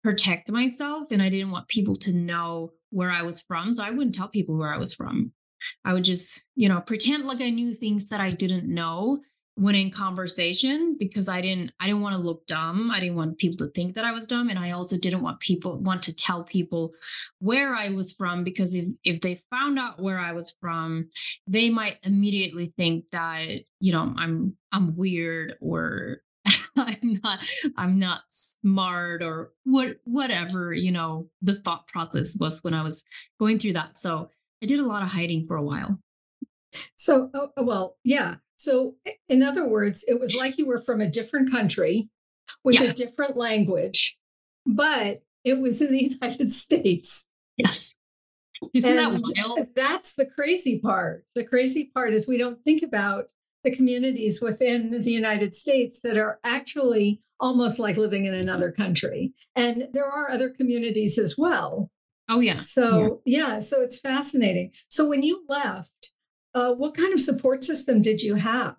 protect 0.05 0.53
myself 0.53 1.05
and 1.11 1.23
I 1.23 1.31
didn't 1.31 1.51
want 1.51 1.69
people 1.69 1.97
to 1.97 2.13
know 2.13 2.73
where 2.91 3.09
I 3.09 3.23
was 3.23 3.41
from. 3.41 3.73
So 3.73 3.83
I 3.83 3.89
wouldn't 3.89 4.15
tell 4.15 4.29
people 4.29 4.59
where 4.59 4.71
I 4.71 4.77
was 4.77 4.93
from. 4.93 5.33
I 5.83 5.95
would 5.95 6.05
just, 6.05 6.43
you 6.57 6.69
know, 6.69 6.83
pretend 6.83 7.25
like 7.25 7.41
I 7.41 7.49
knew 7.49 7.73
things 7.73 8.09
that 8.09 8.21
I 8.21 8.31
didn't 8.31 8.67
know 8.67 9.23
when 9.55 9.75
in 9.75 9.91
conversation 9.91 10.97
because 10.99 11.29
I 11.29 11.41
didn't 11.41 11.73
I 11.79 11.87
didn't 11.87 12.01
want 12.01 12.17
to 12.17 12.23
look 12.23 12.47
dumb. 12.47 12.91
I 12.91 13.01
didn't 13.01 13.17
want 13.17 13.39
people 13.39 13.67
to 13.67 13.73
think 13.73 13.95
that 13.95 14.05
I 14.05 14.13
was 14.13 14.27
dumb 14.27 14.49
and 14.49 14.59
I 14.59 14.71
also 14.71 14.97
didn't 14.97 15.23
want 15.23 15.41
people 15.41 15.79
want 15.79 16.03
to 16.05 16.15
tell 16.15 16.45
people 16.45 16.95
where 17.39 17.75
I 17.75 17.91
was 17.91 18.13
from 18.13 18.45
because 18.45 18.75
if 18.75 18.87
if 19.05 19.21
they 19.21 19.43
found 19.51 19.79
out 19.79 20.01
where 20.01 20.19
I 20.19 20.33
was 20.33 20.55
from, 20.61 21.09
they 21.47 21.69
might 21.69 21.99
immediately 22.03 22.73
think 22.79 23.05
that, 23.13 23.47
you 23.81 23.93
know, 23.93 24.15
I'm 24.17 24.57
I'm 24.73 24.97
weird 24.97 25.57
or 25.61 26.23
I'm 26.77 27.21
not 27.23 27.39
I'm 27.77 27.99
not 27.99 28.23
smart 28.29 29.23
or 29.23 29.53
what 29.65 29.99
whatever, 30.05 30.73
you 30.73 30.93
know, 30.93 31.29
the 31.43 31.57
thought 31.57 31.87
process 31.89 32.39
was 32.41 32.65
when 32.65 32.73
I 32.73 32.83
was 32.83 33.05
going 33.39 33.59
through 33.59 33.75
that. 33.75 33.99
So 33.99 34.31
I 34.63 34.67
did 34.67 34.79
a 34.79 34.87
lot 34.87 35.03
of 35.03 35.11
hiding 35.11 35.47
for 35.47 35.57
a 35.57 35.63
while. 35.63 35.99
So, 36.97 37.31
oh, 37.35 37.51
oh 37.57 37.65
well, 37.65 37.97
yeah. 38.05 38.37
So, 38.63 38.95
in 39.29 39.43
other 39.43 39.69
words, 39.69 40.05
it 40.07 40.21
was 40.21 40.35
like 40.35 40.57
you 40.57 40.67
were 40.67 40.81
from 40.83 41.01
a 41.01 41.09
different 41.09 41.51
country 41.51 42.09
with 42.63 42.81
yeah. 42.81 42.91
a 42.91 42.93
different 42.93 43.37
language, 43.37 44.17
but 44.65 45.23
it 45.45 45.59
was 45.59 45.81
in 45.83 45.91
the 45.91 46.05
United 46.21 46.53
States. 46.53 47.25
Yes. 47.57 47.95
Isn't 48.73 48.91
and 48.91 48.99
that 48.99 49.33
wild? 49.37 49.67
That's 49.75 50.15
the 50.15 50.27
crazy 50.27 50.79
part. 50.79 51.25
The 51.35 51.45
crazy 51.45 51.91
part 51.93 52.15
is 52.15 52.29
we 52.29 52.39
don't 52.39 52.63
think 52.65 52.83
about 52.83 53.27
the 53.65 53.75
communities 53.75 54.41
within 54.41 54.91
the 54.91 55.11
United 55.11 55.55
States 55.55 56.01
that 56.05 56.17
are 56.17 56.39
actually 56.45 57.21
almost 57.41 57.81
like 57.81 57.97
living 57.97 58.27
in 58.27 58.35
another 58.35 58.71
country. 58.71 59.33
And 59.57 59.89
there 59.93 60.07
are 60.07 60.31
other 60.31 60.51
communities 60.51 61.19
as 61.19 61.37
well. 61.37 61.91
Oh, 62.29 62.39
yeah. 62.39 62.61
So, 62.61 63.21
yeah, 63.25 63.49
yeah 63.49 63.61
so 63.61 63.81
it's 63.81 63.99
fascinating. 63.99 64.73
So, 64.89 65.09
when 65.09 65.25
you 65.25 65.45
left, 65.49 66.13
uh, 66.55 66.75
what 66.75 66.97
kind 66.97 67.13
of 67.13 67.21
support 67.21 67.65
system 67.65 68.03
did 68.03 68.23
you 68.23 68.35
have? 68.35 68.77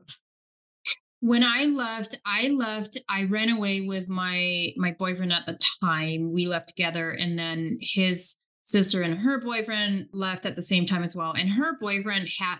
When 1.21 1.43
I 1.43 1.65
left, 1.65 2.17
I 2.25 2.49
left. 2.49 2.97
I 3.07 3.23
ran 3.23 3.49
away 3.49 3.81
with 3.81 4.09
my 4.09 4.73
my 4.75 4.91
boyfriend 4.91 5.31
at 5.31 5.45
the 5.45 5.57
time. 5.81 6.33
We 6.33 6.47
left 6.47 6.67
together, 6.69 7.11
and 7.11 7.39
then 7.39 7.77
his 7.79 8.35
sister 8.63 9.01
and 9.01 9.17
her 9.17 9.39
boyfriend 9.39 10.09
left 10.11 10.45
at 10.45 10.55
the 10.55 10.61
same 10.61 10.85
time 10.85 11.03
as 11.03 11.15
well. 11.15 11.31
And 11.31 11.49
her 11.49 11.77
boyfriend 11.79 12.27
had 12.39 12.57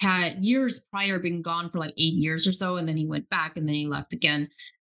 had 0.00 0.44
years 0.44 0.80
prior 0.90 1.20
been 1.20 1.40
gone 1.40 1.70
for 1.70 1.78
like 1.78 1.94
eight 1.96 2.14
years 2.14 2.48
or 2.48 2.52
so, 2.52 2.76
and 2.76 2.88
then 2.88 2.96
he 2.96 3.06
went 3.06 3.30
back, 3.30 3.56
and 3.56 3.68
then 3.68 3.76
he 3.76 3.86
left 3.86 4.12
again. 4.12 4.48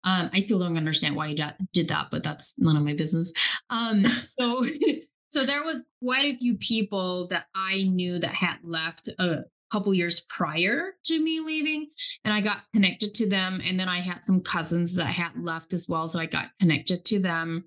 Um, 0.02 0.30
I 0.32 0.40
still 0.40 0.58
don't 0.58 0.76
understand 0.76 1.14
why 1.14 1.28
he 1.28 1.40
did 1.72 1.88
that, 1.88 2.08
but 2.10 2.22
that's 2.22 2.58
none 2.58 2.76
of 2.76 2.82
my 2.82 2.94
business. 2.94 3.32
Um, 3.70 4.04
so 4.06 4.64
So 5.30 5.44
there 5.44 5.64
was 5.64 5.84
quite 6.02 6.24
a 6.24 6.38
few 6.38 6.56
people 6.56 7.28
that 7.28 7.46
I 7.54 7.84
knew 7.84 8.18
that 8.18 8.30
had 8.30 8.58
left 8.62 9.08
a 9.18 9.44
couple 9.70 9.92
years 9.92 10.20
prior 10.20 10.94
to 11.04 11.22
me 11.22 11.40
leaving 11.40 11.88
and 12.24 12.32
I 12.32 12.40
got 12.40 12.62
connected 12.72 13.14
to 13.16 13.28
them 13.28 13.60
and 13.62 13.78
then 13.78 13.88
I 13.88 13.98
had 13.98 14.24
some 14.24 14.40
cousins 14.40 14.94
that 14.94 15.08
had 15.08 15.38
left 15.38 15.74
as 15.74 15.86
well 15.86 16.08
so 16.08 16.18
I 16.18 16.24
got 16.24 16.48
connected 16.58 17.04
to 17.06 17.18
them. 17.18 17.64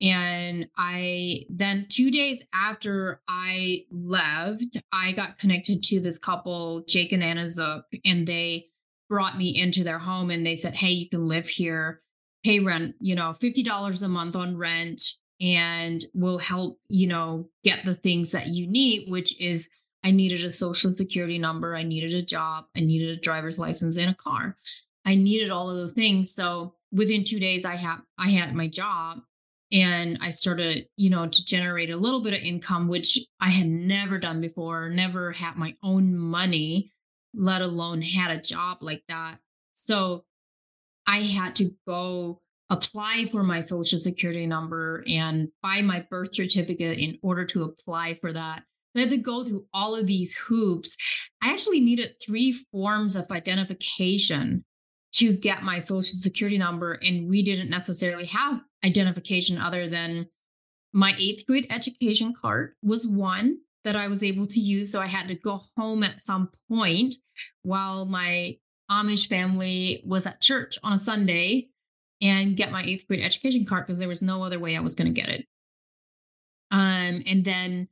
And 0.00 0.68
I 0.78 1.46
then 1.50 1.86
2 1.88 2.12
days 2.12 2.44
after 2.54 3.20
I 3.28 3.84
left 3.90 4.78
I 4.92 5.10
got 5.12 5.38
connected 5.38 5.82
to 5.84 6.00
this 6.00 6.18
couple 6.18 6.84
Jake 6.86 7.10
and 7.10 7.24
Anna 7.24 7.48
Zook 7.48 7.84
and 8.04 8.26
they 8.26 8.68
brought 9.08 9.36
me 9.36 9.60
into 9.60 9.82
their 9.82 9.98
home 9.98 10.30
and 10.30 10.46
they 10.46 10.54
said 10.54 10.74
hey 10.74 10.90
you 10.90 11.08
can 11.08 11.26
live 11.26 11.48
here. 11.48 12.00
Pay 12.44 12.60
rent 12.60 12.94
you 13.00 13.16
know 13.16 13.34
$50 13.38 14.02
a 14.02 14.08
month 14.08 14.36
on 14.36 14.56
rent 14.56 15.02
and 15.40 16.04
will 16.14 16.38
help, 16.38 16.78
you 16.88 17.06
know, 17.06 17.48
get 17.64 17.84
the 17.84 17.94
things 17.94 18.32
that 18.32 18.48
you 18.48 18.66
need, 18.66 19.10
which 19.10 19.40
is 19.40 19.68
I 20.04 20.10
needed 20.10 20.44
a 20.44 20.50
social 20.50 20.90
security 20.90 21.38
number, 21.38 21.74
I 21.74 21.82
needed 21.82 22.14
a 22.14 22.22
job, 22.22 22.64
I 22.76 22.80
needed 22.80 23.16
a 23.16 23.20
driver's 23.20 23.58
license 23.58 23.96
and 23.96 24.10
a 24.10 24.14
car. 24.14 24.56
I 25.04 25.14
needed 25.14 25.50
all 25.50 25.70
of 25.70 25.76
those 25.76 25.94
things. 25.94 26.34
So 26.34 26.74
within 26.92 27.24
2 27.24 27.38
days 27.40 27.64
I 27.64 27.76
had 27.76 27.98
I 28.18 28.28
had 28.28 28.54
my 28.54 28.68
job 28.68 29.20
and 29.72 30.18
I 30.20 30.30
started, 30.30 30.88
you 30.96 31.10
know, 31.10 31.26
to 31.26 31.44
generate 31.44 31.90
a 31.90 31.96
little 31.96 32.22
bit 32.22 32.34
of 32.34 32.40
income 32.40 32.88
which 32.88 33.18
I 33.40 33.50
had 33.50 33.68
never 33.68 34.18
done 34.18 34.40
before, 34.40 34.88
never 34.88 35.32
had 35.32 35.56
my 35.56 35.74
own 35.82 36.16
money, 36.16 36.92
let 37.34 37.62
alone 37.62 38.02
had 38.02 38.30
a 38.30 38.42
job 38.42 38.78
like 38.80 39.04
that. 39.08 39.38
So 39.72 40.24
I 41.06 41.18
had 41.18 41.56
to 41.56 41.74
go 41.86 42.40
apply 42.70 43.26
for 43.30 43.42
my 43.42 43.60
social 43.60 43.98
security 43.98 44.46
number 44.46 45.04
and 45.08 45.48
buy 45.62 45.82
my 45.82 46.06
birth 46.08 46.34
certificate 46.34 46.98
in 46.98 47.18
order 47.22 47.44
to 47.44 47.64
apply 47.64 48.14
for 48.14 48.32
that. 48.32 48.62
I 48.96 49.00
had 49.00 49.10
to 49.10 49.18
go 49.18 49.44
through 49.44 49.66
all 49.74 49.94
of 49.94 50.06
these 50.06 50.34
hoops. 50.36 50.96
I 51.42 51.52
actually 51.52 51.80
needed 51.80 52.14
three 52.24 52.52
forms 52.72 53.16
of 53.16 53.30
identification 53.30 54.64
to 55.12 55.32
get 55.32 55.62
my 55.62 55.78
social 55.80 56.16
security 56.16 56.58
number. 56.58 56.92
And 56.92 57.28
we 57.28 57.42
didn't 57.42 57.70
necessarily 57.70 58.26
have 58.26 58.60
identification 58.84 59.58
other 59.58 59.88
than 59.88 60.26
my 60.92 61.14
eighth 61.18 61.46
grade 61.46 61.66
education 61.70 62.32
card 62.40 62.74
was 62.82 63.06
one 63.06 63.58
that 63.84 63.96
I 63.96 64.08
was 64.08 64.22
able 64.22 64.46
to 64.48 64.60
use. 64.60 64.92
So 64.92 65.00
I 65.00 65.06
had 65.06 65.28
to 65.28 65.34
go 65.34 65.62
home 65.76 66.02
at 66.02 66.20
some 66.20 66.50
point 66.68 67.14
while 67.62 68.06
my 68.06 68.56
Amish 68.90 69.28
family 69.28 70.02
was 70.04 70.26
at 70.26 70.40
church 70.40 70.78
on 70.82 70.92
a 70.92 70.98
Sunday 70.98 71.68
and 72.20 72.56
get 72.56 72.72
my 72.72 72.82
eighth 72.82 73.06
grade 73.06 73.24
education 73.24 73.64
card 73.64 73.86
because 73.86 73.98
there 73.98 74.08
was 74.08 74.22
no 74.22 74.42
other 74.42 74.58
way 74.58 74.76
I 74.76 74.80
was 74.80 74.94
going 74.94 75.12
to 75.12 75.20
get 75.20 75.30
it. 75.30 75.46
Um, 76.70 77.22
and 77.26 77.44
then 77.44 77.88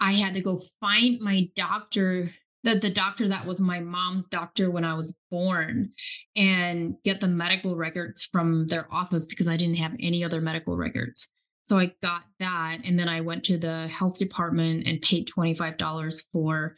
I 0.00 0.12
had 0.12 0.34
to 0.34 0.40
go 0.40 0.58
find 0.80 1.20
my 1.20 1.48
doctor, 1.56 2.30
the, 2.62 2.74
the 2.74 2.90
doctor 2.90 3.28
that 3.28 3.46
was 3.46 3.60
my 3.60 3.80
mom's 3.80 4.26
doctor 4.26 4.70
when 4.70 4.84
I 4.84 4.94
was 4.94 5.16
born, 5.30 5.92
and 6.36 6.96
get 7.04 7.20
the 7.20 7.28
medical 7.28 7.76
records 7.76 8.28
from 8.30 8.66
their 8.66 8.92
office 8.92 9.26
because 9.26 9.48
I 9.48 9.56
didn't 9.56 9.76
have 9.76 9.96
any 10.00 10.24
other 10.24 10.40
medical 10.40 10.76
records. 10.76 11.28
So 11.64 11.78
I 11.78 11.92
got 12.02 12.22
that. 12.38 12.78
And 12.84 12.98
then 12.98 13.08
I 13.08 13.20
went 13.20 13.44
to 13.44 13.58
the 13.58 13.88
health 13.88 14.18
department 14.18 14.86
and 14.86 15.02
paid 15.02 15.28
$25 15.28 16.22
for 16.32 16.76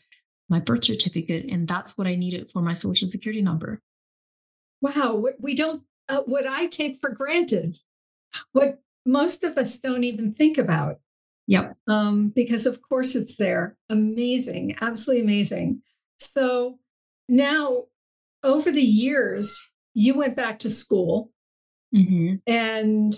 my 0.49 0.59
birth 0.59 0.85
certificate. 0.85 1.47
And 1.49 1.69
that's 1.69 1.97
what 1.97 2.09
I 2.09 2.17
needed 2.17 2.51
for 2.51 2.61
my 2.61 2.73
social 2.73 3.07
security 3.07 3.41
number. 3.41 3.81
Wow. 4.81 5.25
We 5.39 5.55
don't 5.55 5.83
uh, 6.11 6.23
what 6.23 6.47
I 6.47 6.67
take 6.67 6.99
for 7.01 7.11
granted, 7.11 7.77
what 8.53 8.81
most 9.07 9.45
of 9.45 9.57
us 9.57 9.79
don't 9.79 10.05
even 10.05 10.35
think 10.35 10.59
about. 10.59 10.99
Yep. 11.47 11.77
Um, 11.89 12.33
because 12.35 12.67
of 12.67 12.81
course 12.83 13.15
it's 13.15 13.37
there. 13.37 13.77
Amazing, 13.89 14.77
absolutely 14.81 15.25
amazing. 15.25 15.83
So 16.19 16.79
now, 17.29 17.85
over 18.43 18.71
the 18.71 18.83
years, 18.83 19.61
you 19.95 20.15
went 20.15 20.37
back 20.37 20.59
to 20.61 20.71
school, 20.71 21.31
mm-hmm. 21.95 22.37
and 22.47 23.13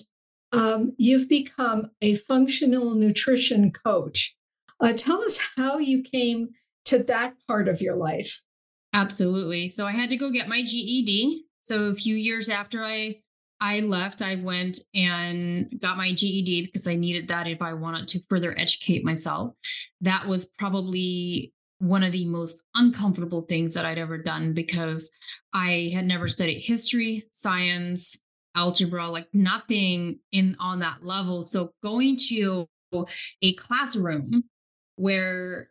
um, 0.52 0.94
you've 0.96 1.28
become 1.28 1.90
a 2.00 2.14
functional 2.16 2.94
nutrition 2.94 3.70
coach. 3.70 4.34
Uh, 4.80 4.92
tell 4.94 5.22
us 5.22 5.38
how 5.56 5.78
you 5.78 6.02
came 6.02 6.50
to 6.86 7.02
that 7.04 7.34
part 7.46 7.68
of 7.68 7.80
your 7.80 7.96
life? 7.96 8.42
Absolutely. 8.92 9.68
So 9.68 9.86
I 9.86 9.92
had 9.92 10.10
to 10.10 10.16
go 10.16 10.30
get 10.30 10.48
my 10.48 10.62
GED. 10.62 11.44
So 11.62 11.84
a 11.84 11.94
few 11.94 12.14
years 12.14 12.48
after 12.48 12.82
I 12.82 13.20
I 13.60 13.78
left, 13.78 14.22
I 14.22 14.34
went 14.34 14.80
and 14.92 15.72
got 15.80 15.96
my 15.96 16.12
GED 16.12 16.66
because 16.66 16.88
I 16.88 16.96
needed 16.96 17.28
that 17.28 17.46
if 17.46 17.62
I 17.62 17.74
wanted 17.74 18.08
to 18.08 18.20
further 18.28 18.58
educate 18.58 19.04
myself. 19.04 19.54
That 20.00 20.26
was 20.26 20.46
probably 20.46 21.54
one 21.78 22.02
of 22.02 22.10
the 22.10 22.26
most 22.26 22.60
uncomfortable 22.74 23.42
things 23.42 23.74
that 23.74 23.86
I'd 23.86 23.98
ever 23.98 24.18
done 24.18 24.52
because 24.52 25.12
I 25.52 25.92
had 25.94 26.06
never 26.06 26.26
studied 26.26 26.62
history, 26.62 27.28
science, 27.30 28.18
algebra, 28.56 29.08
like 29.08 29.28
nothing 29.32 30.18
in 30.32 30.56
on 30.58 30.80
that 30.80 31.04
level. 31.04 31.42
So 31.42 31.72
going 31.84 32.16
to 32.28 32.66
a 33.42 33.52
classroom 33.54 34.42
where 34.96 35.70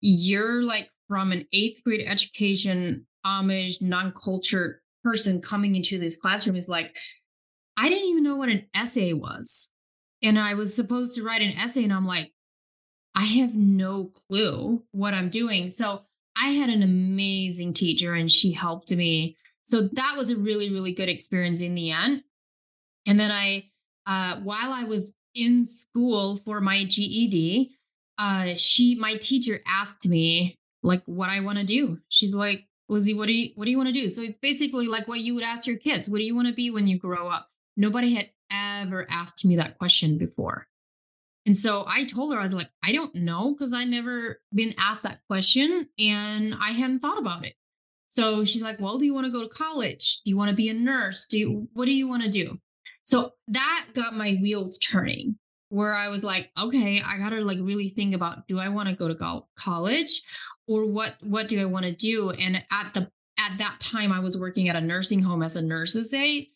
you're 0.00 0.64
like 0.64 0.90
from 1.08 1.30
an 1.30 1.46
eighth 1.52 1.84
grade 1.84 2.04
education, 2.06 3.06
Amish, 3.24 3.80
non-cultured 3.80 4.80
person 5.02 5.40
coming 5.40 5.76
into 5.76 5.98
this 5.98 6.16
classroom 6.16 6.56
is 6.56 6.68
like, 6.68 6.96
I 7.76 7.88
didn't 7.88 8.08
even 8.08 8.24
know 8.24 8.36
what 8.36 8.48
an 8.48 8.66
essay 8.74 9.12
was. 9.12 9.70
And 10.22 10.38
I 10.38 10.54
was 10.54 10.74
supposed 10.74 11.14
to 11.14 11.22
write 11.22 11.40
an 11.42 11.56
essay, 11.56 11.84
and 11.84 11.92
I'm 11.92 12.06
like, 12.06 12.32
I 13.14 13.24
have 13.24 13.54
no 13.54 14.10
clue 14.28 14.82
what 14.92 15.14
I'm 15.14 15.30
doing. 15.30 15.68
So 15.68 16.02
I 16.36 16.50
had 16.50 16.68
an 16.68 16.82
amazing 16.82 17.72
teacher, 17.72 18.14
and 18.14 18.30
she 18.30 18.52
helped 18.52 18.92
me. 18.92 19.36
So 19.62 19.82
that 19.82 20.14
was 20.16 20.30
a 20.30 20.36
really, 20.36 20.70
really 20.70 20.92
good 20.92 21.08
experience 21.08 21.60
in 21.60 21.74
the 21.74 21.90
end. 21.90 22.22
And 23.06 23.18
then 23.18 23.30
I, 23.30 23.70
uh, 24.06 24.40
while 24.40 24.72
I 24.72 24.84
was 24.84 25.14
in 25.34 25.64
school 25.64 26.36
for 26.36 26.60
my 26.60 26.84
GED, 26.84 27.70
uh, 28.18 28.54
she, 28.56 28.96
my 28.96 29.16
teacher 29.16 29.60
asked 29.66 30.06
me 30.06 30.58
like 30.82 31.02
what 31.06 31.30
I 31.30 31.40
want 31.40 31.58
to 31.58 31.64
do. 31.64 31.98
She's 32.08 32.34
like, 32.34 32.66
Lizzie, 32.90 33.14
what 33.14 33.26
do 33.26 33.32
you 33.32 33.50
what 33.54 33.66
do 33.66 33.70
you 33.70 33.76
want 33.76 33.88
to 33.88 33.92
do? 33.92 34.08
So 34.10 34.22
it's 34.22 34.38
basically 34.38 34.86
like 34.86 35.06
what 35.06 35.20
you 35.20 35.34
would 35.34 35.44
ask 35.44 35.66
your 35.66 35.76
kids. 35.76 36.08
What 36.08 36.18
do 36.18 36.24
you 36.24 36.34
want 36.34 36.48
to 36.48 36.54
be 36.54 36.70
when 36.70 36.86
you 36.86 36.98
grow 36.98 37.28
up? 37.28 37.48
Nobody 37.76 38.14
had 38.14 38.30
ever 38.50 39.06
asked 39.08 39.44
me 39.44 39.56
that 39.56 39.78
question 39.78 40.18
before. 40.18 40.66
And 41.46 41.56
so 41.56 41.84
I 41.86 42.04
told 42.04 42.34
her, 42.34 42.38
I 42.38 42.42
was 42.42 42.52
like, 42.52 42.68
I 42.82 42.92
don't 42.92 43.14
know, 43.14 43.52
because 43.52 43.72
I 43.72 43.84
never 43.84 44.40
been 44.52 44.74
asked 44.76 45.04
that 45.04 45.20
question 45.26 45.88
and 45.98 46.54
I 46.60 46.72
hadn't 46.72 47.00
thought 47.00 47.18
about 47.18 47.46
it. 47.46 47.54
So 48.08 48.44
she's 48.44 48.62
like, 48.62 48.80
Well, 48.80 48.98
do 48.98 49.04
you 49.04 49.14
want 49.14 49.26
to 49.26 49.32
go 49.32 49.42
to 49.42 49.48
college? 49.48 50.22
Do 50.24 50.30
you 50.30 50.36
want 50.36 50.50
to 50.50 50.56
be 50.56 50.68
a 50.68 50.74
nurse? 50.74 51.26
Do 51.26 51.38
you 51.38 51.68
what 51.72 51.86
do 51.86 51.92
you 51.92 52.08
want 52.08 52.24
to 52.24 52.28
do? 52.28 52.58
So 53.04 53.32
that 53.48 53.86
got 53.94 54.14
my 54.14 54.36
wheels 54.42 54.78
turning 54.78 55.38
where 55.70 55.94
I 55.94 56.08
was 56.08 56.24
like, 56.24 56.50
okay, 56.60 57.00
I 57.00 57.18
got 57.18 57.30
to 57.30 57.42
like 57.42 57.58
really 57.60 57.88
think 57.88 58.14
about 58.14 58.46
do 58.48 58.58
I 58.58 58.68
want 58.68 58.88
to 58.88 58.94
go 58.94 59.08
to 59.08 59.42
college 59.56 60.22
or 60.70 60.86
what 60.86 61.16
what 61.20 61.48
do 61.48 61.60
I 61.60 61.64
want 61.64 61.84
to 61.84 61.92
do? 61.92 62.30
And 62.30 62.62
at 62.70 62.94
the 62.94 63.10
at 63.38 63.58
that 63.58 63.80
time 63.80 64.12
I 64.12 64.20
was 64.20 64.38
working 64.38 64.68
at 64.68 64.76
a 64.76 64.80
nursing 64.80 65.20
home 65.20 65.42
as 65.42 65.56
a 65.56 65.62
nurse's 65.62 66.14
aide 66.14 66.46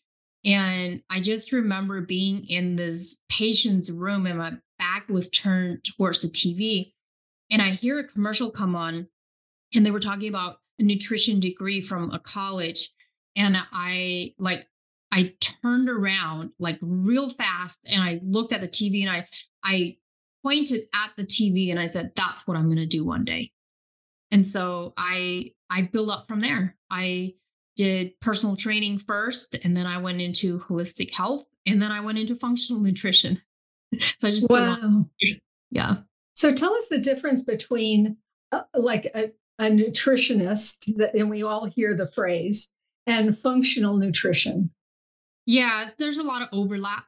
and 0.45 1.03
I 1.09 1.19
just 1.19 1.51
remember 1.51 2.01
being 2.01 2.47
in 2.47 2.75
this 2.75 3.21
patient's 3.29 3.89
room 3.89 4.25
and 4.25 4.37
my 4.37 4.53
back 4.79 5.09
was 5.09 5.29
turned 5.29 5.83
towards 5.83 6.21
the 6.21 6.29
TV 6.29 6.93
and 7.51 7.61
I 7.61 7.71
hear 7.71 7.99
a 7.99 8.03
commercial 8.03 8.51
come 8.51 8.75
on 8.75 9.07
and 9.73 9.85
they 9.85 9.91
were 9.91 9.99
talking 9.99 10.29
about 10.29 10.57
a 10.79 10.83
nutrition 10.83 11.39
degree 11.39 11.81
from 11.81 12.11
a 12.11 12.19
college 12.19 12.91
and 13.35 13.57
I 13.73 14.33
like 14.39 14.65
I 15.11 15.33
turned 15.41 15.89
around 15.89 16.51
like 16.57 16.77
real 16.81 17.29
fast 17.29 17.79
and 17.85 18.01
I 18.01 18.21
looked 18.23 18.53
at 18.53 18.61
the 18.61 18.67
TV 18.67 19.01
and 19.01 19.09
I 19.09 19.27
I 19.61 19.97
pointed 20.41 20.83
at 20.93 21.11
the 21.17 21.25
TV 21.25 21.71
and 21.71 21.79
I 21.79 21.87
said, 21.87 22.11
that's 22.15 22.47
what 22.47 22.55
I'm 22.55 22.69
gonna 22.69 22.85
do 22.85 23.03
one 23.03 23.25
day. 23.25 23.51
And 24.31 24.45
so 24.45 24.93
I 24.97 25.53
I 25.69 25.83
built 25.83 26.09
up 26.09 26.27
from 26.27 26.39
there. 26.39 26.75
I 26.89 27.35
did 27.75 28.19
personal 28.21 28.55
training 28.55 28.99
first 28.99 29.55
and 29.63 29.75
then 29.75 29.85
I 29.85 29.97
went 29.97 30.21
into 30.21 30.59
holistic 30.59 31.13
health 31.13 31.43
and 31.65 31.81
then 31.81 31.91
I 31.91 31.99
went 31.99 32.17
into 32.17 32.35
functional 32.35 32.81
nutrition. 32.81 33.41
so 34.17 34.27
I 34.27 34.31
just 34.31 34.49
wow. 34.49 35.05
Yeah. 35.71 35.97
So 36.33 36.53
tell 36.53 36.73
us 36.73 36.87
the 36.89 36.99
difference 36.99 37.43
between 37.43 38.17
uh, 38.51 38.63
like 38.73 39.05
a, 39.15 39.31
a 39.59 39.69
nutritionist 39.69 40.95
that, 40.97 41.13
and 41.15 41.29
we 41.29 41.43
all 41.43 41.65
hear 41.65 41.95
the 41.95 42.07
phrase 42.07 42.71
and 43.07 43.37
functional 43.37 43.97
nutrition. 43.97 44.71
Yeah, 45.45 45.87
there's 45.97 46.17
a 46.17 46.23
lot 46.23 46.41
of 46.41 46.49
overlap. 46.51 47.05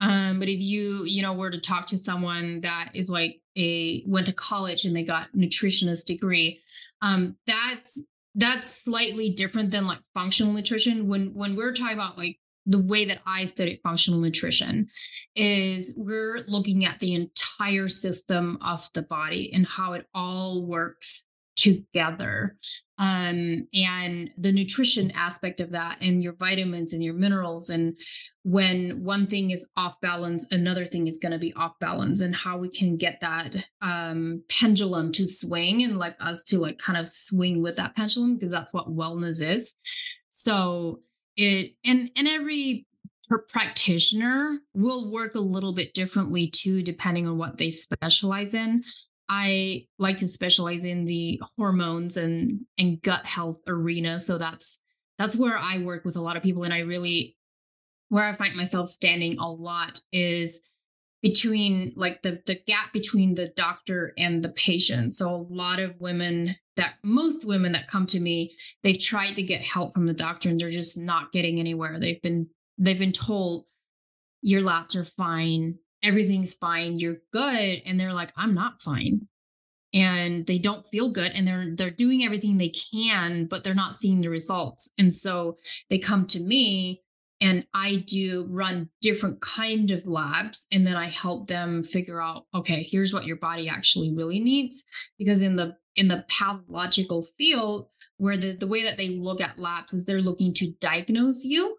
Um, 0.00 0.38
but 0.38 0.48
if 0.48 0.60
you, 0.60 1.04
you 1.04 1.22
know, 1.22 1.34
were 1.34 1.50
to 1.50 1.60
talk 1.60 1.86
to 1.88 1.98
someone 1.98 2.62
that 2.62 2.90
is 2.94 3.10
like 3.10 3.40
a 3.56 4.02
went 4.06 4.26
to 4.26 4.32
college 4.32 4.84
and 4.84 4.96
they 4.96 5.04
got 5.04 5.32
nutritionist 5.32 6.06
degree, 6.06 6.60
um, 7.02 7.36
that's 7.46 8.04
that's 8.34 8.82
slightly 8.84 9.30
different 9.30 9.70
than 9.70 9.86
like 9.86 10.00
functional 10.14 10.52
nutrition. 10.52 11.08
When 11.08 11.34
when 11.34 11.56
we're 11.56 11.72
talking 11.72 11.94
about 11.94 12.16
like 12.16 12.38
the 12.66 12.78
way 12.78 13.04
that 13.06 13.20
I 13.26 13.44
studied 13.44 13.80
functional 13.82 14.20
nutrition 14.20 14.88
is 15.34 15.94
we're 15.96 16.44
looking 16.46 16.84
at 16.84 17.00
the 17.00 17.14
entire 17.14 17.88
system 17.88 18.58
of 18.62 18.86
the 18.94 19.02
body 19.02 19.52
and 19.52 19.66
how 19.66 19.94
it 19.94 20.06
all 20.14 20.64
works 20.64 21.24
together. 21.56 22.56
Um, 22.98 23.66
and 23.74 24.30
the 24.36 24.52
nutrition 24.52 25.10
aspect 25.12 25.60
of 25.60 25.70
that 25.72 25.98
and 26.00 26.22
your 26.22 26.34
vitamins 26.34 26.92
and 26.92 27.02
your 27.02 27.14
minerals 27.14 27.70
and 27.70 27.96
when 28.42 29.02
one 29.02 29.26
thing 29.26 29.50
is 29.50 29.68
off 29.76 29.98
balance 30.02 30.46
another 30.50 30.84
thing 30.84 31.06
is 31.06 31.16
going 31.16 31.32
to 31.32 31.38
be 31.38 31.54
off 31.54 31.72
balance 31.80 32.20
and 32.20 32.34
how 32.34 32.58
we 32.58 32.68
can 32.68 32.98
get 32.98 33.18
that 33.20 33.56
um, 33.80 34.42
pendulum 34.50 35.12
to 35.12 35.26
swing 35.26 35.82
and 35.82 35.98
like 35.98 36.14
us 36.20 36.44
to 36.44 36.58
like 36.58 36.76
kind 36.76 36.98
of 36.98 37.08
swing 37.08 37.62
with 37.62 37.76
that 37.76 37.96
pendulum 37.96 38.34
because 38.34 38.50
that's 38.50 38.74
what 38.74 38.94
wellness 38.94 39.42
is. 39.42 39.74
So 40.28 41.00
it 41.36 41.72
and 41.84 42.10
and 42.16 42.28
every 42.28 42.86
practitioner 43.48 44.58
will 44.74 45.10
work 45.12 45.36
a 45.36 45.40
little 45.40 45.72
bit 45.72 45.94
differently 45.94 46.48
too 46.48 46.82
depending 46.82 47.26
on 47.26 47.38
what 47.38 47.56
they 47.56 47.70
specialize 47.70 48.54
in 48.54 48.82
I 49.32 49.86
like 49.96 50.16
to 50.18 50.26
specialize 50.26 50.84
in 50.84 51.04
the 51.04 51.40
hormones 51.56 52.16
and 52.16 52.62
and 52.76 53.00
gut 53.00 53.24
health 53.24 53.60
arena. 53.68 54.18
So 54.18 54.38
that's 54.38 54.80
that's 55.18 55.36
where 55.36 55.56
I 55.56 55.78
work 55.78 56.04
with 56.04 56.16
a 56.16 56.20
lot 56.20 56.36
of 56.36 56.42
people. 56.42 56.64
And 56.64 56.74
I 56.74 56.80
really 56.80 57.36
where 58.08 58.24
I 58.24 58.32
find 58.32 58.56
myself 58.56 58.90
standing 58.90 59.38
a 59.38 59.48
lot 59.48 60.00
is 60.12 60.60
between 61.22 61.92
like 61.94 62.22
the 62.22 62.42
the 62.46 62.58
gap 62.66 62.92
between 62.92 63.36
the 63.36 63.52
doctor 63.56 64.12
and 64.18 64.42
the 64.42 64.48
patient. 64.50 65.14
So 65.14 65.32
a 65.32 65.46
lot 65.48 65.78
of 65.78 65.94
women 66.00 66.50
that 66.76 66.94
most 67.04 67.44
women 67.44 67.70
that 67.72 67.86
come 67.86 68.06
to 68.06 68.18
me, 68.18 68.56
they've 68.82 68.98
tried 68.98 69.36
to 69.36 69.42
get 69.42 69.60
help 69.60 69.94
from 69.94 70.06
the 70.06 70.12
doctor 70.12 70.48
and 70.48 70.58
they're 70.58 70.70
just 70.70 70.98
not 70.98 71.30
getting 71.30 71.60
anywhere. 71.60 72.00
They've 72.00 72.20
been 72.20 72.48
they've 72.78 72.98
been 72.98 73.12
told 73.12 73.66
your 74.42 74.62
labs 74.62 74.96
are 74.96 75.04
fine, 75.04 75.78
everything's 76.02 76.54
fine, 76.54 76.98
you're 76.98 77.18
good. 77.32 77.82
And 77.84 77.98
they're 77.98 78.12
like, 78.12 78.32
I'm 78.36 78.54
not 78.54 78.80
fine. 78.80 79.28
And 79.92 80.46
they 80.46 80.58
don't 80.58 80.86
feel 80.86 81.10
good 81.10 81.32
and 81.32 81.46
they're 81.48 81.74
they're 81.74 81.90
doing 81.90 82.24
everything 82.24 82.58
they 82.58 82.72
can, 82.92 83.46
but 83.46 83.64
they're 83.64 83.74
not 83.74 83.96
seeing 83.96 84.20
the 84.20 84.30
results. 84.30 84.92
And 84.98 85.14
so 85.14 85.56
they 85.88 85.98
come 85.98 86.26
to 86.28 86.40
me 86.40 87.02
and 87.40 87.66
I 87.74 88.04
do 88.06 88.46
run 88.48 88.90
different 89.00 89.40
kind 89.40 89.90
of 89.90 90.06
labs 90.06 90.66
and 90.70 90.86
then 90.86 90.94
I 90.94 91.06
help 91.06 91.48
them 91.48 91.82
figure 91.82 92.20
out, 92.20 92.44
okay, 92.54 92.86
here's 92.88 93.12
what 93.12 93.24
your 93.24 93.36
body 93.36 93.68
actually 93.68 94.14
really 94.14 94.38
needs. 94.38 94.84
Because 95.18 95.42
in 95.42 95.56
the 95.56 95.76
in 95.96 96.06
the 96.06 96.24
pathological 96.28 97.26
field, 97.36 97.88
where 98.16 98.36
the, 98.36 98.52
the 98.52 98.66
way 98.66 98.84
that 98.84 98.96
they 98.96 99.08
look 99.08 99.40
at 99.40 99.58
labs 99.58 99.92
is 99.92 100.04
they're 100.04 100.20
looking 100.20 100.54
to 100.54 100.72
diagnose 100.80 101.44
you 101.44 101.76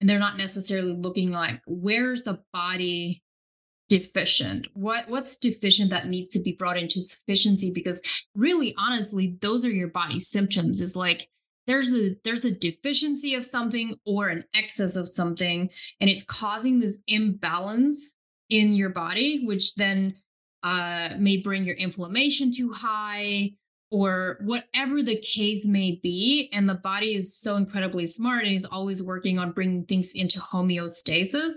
and 0.00 0.10
they're 0.10 0.18
not 0.18 0.36
necessarily 0.36 0.92
looking 0.92 1.30
like 1.30 1.60
where's 1.66 2.24
the 2.24 2.40
body 2.52 3.22
deficient? 3.98 4.66
What 4.74 5.08
what's 5.08 5.36
deficient 5.36 5.90
that 5.90 6.08
needs 6.08 6.28
to 6.30 6.40
be 6.40 6.52
brought 6.52 6.76
into 6.76 7.00
sufficiency? 7.00 7.70
Because 7.70 8.02
really 8.34 8.74
honestly 8.76 9.36
those 9.40 9.64
are 9.64 9.70
your 9.70 9.88
body 9.88 10.18
symptoms. 10.18 10.80
Is 10.80 10.96
like 10.96 11.28
there's 11.68 11.94
a 11.94 12.16
there's 12.24 12.44
a 12.44 12.50
deficiency 12.50 13.36
of 13.36 13.44
something 13.44 13.94
or 14.04 14.28
an 14.28 14.44
excess 14.52 14.96
of 14.96 15.08
something 15.08 15.70
and 16.00 16.10
it's 16.10 16.24
causing 16.24 16.80
this 16.80 16.98
imbalance 17.06 18.10
in 18.50 18.72
your 18.72 18.90
body 18.90 19.44
which 19.46 19.74
then 19.76 20.14
uh, 20.64 21.10
may 21.18 21.36
bring 21.36 21.64
your 21.64 21.76
inflammation 21.76 22.50
too 22.50 22.72
high 22.72 23.50
or 23.94 24.38
whatever 24.40 25.04
the 25.04 25.20
case 25.20 25.64
may 25.64 26.00
be. 26.02 26.50
And 26.52 26.68
the 26.68 26.74
body 26.74 27.14
is 27.14 27.38
so 27.38 27.54
incredibly 27.54 28.06
smart 28.06 28.42
and 28.42 28.52
is 28.52 28.64
always 28.64 29.04
working 29.04 29.38
on 29.38 29.52
bringing 29.52 29.84
things 29.84 30.12
into 30.14 30.40
homeostasis. 30.40 31.52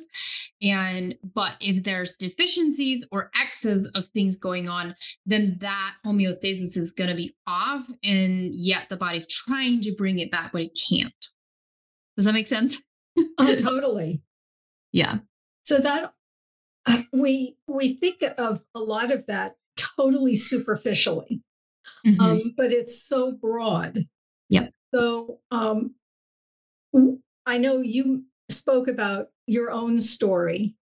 And, 0.62 1.16
but 1.34 1.56
if 1.60 1.84
there's 1.84 2.14
deficiencies 2.14 3.08
or 3.12 3.32
excess 3.36 3.86
of 3.96 4.06
things 4.10 4.38
going 4.38 4.70
on, 4.70 4.96
then 5.26 5.58
that 5.62 5.96
homeostasis 6.06 6.78
is 6.78 6.94
going 6.96 7.10
to 7.10 7.16
be 7.16 7.36
off. 7.48 7.88
And 8.04 8.54
yet 8.54 8.90
the 8.90 8.98
body's 8.98 9.26
trying 9.26 9.82
to 9.82 9.96
bring 9.98 10.20
it 10.20 10.30
back, 10.30 10.52
but 10.52 10.62
it 10.62 10.78
can't. 10.90 11.26
Does 12.18 12.26
that 12.26 12.34
make 12.34 12.46
sense? 12.46 12.80
oh, 13.40 13.56
totally. 13.60 14.22
Yeah. 14.92 15.18
So 15.64 15.80
that 15.80 16.14
we 17.12 17.58
we 17.68 17.96
think 17.96 18.24
of 18.38 18.64
a 18.76 18.80
lot 18.80 19.12
of 19.12 19.26
that 19.26 19.56
totally 19.76 20.36
superficially 20.36 21.42
mm-hmm. 22.06 22.22
um, 22.22 22.54
but 22.56 22.72
it's 22.72 23.08
so 23.08 23.32
broad. 23.32 24.06
Yep. 24.50 24.72
So 24.94 25.40
um, 25.52 25.96
I 27.46 27.58
know 27.58 27.80
you 27.80 28.24
spoke 28.50 28.88
about 28.88 29.28
your 29.46 29.72
own 29.72 30.00
story, 30.00 30.76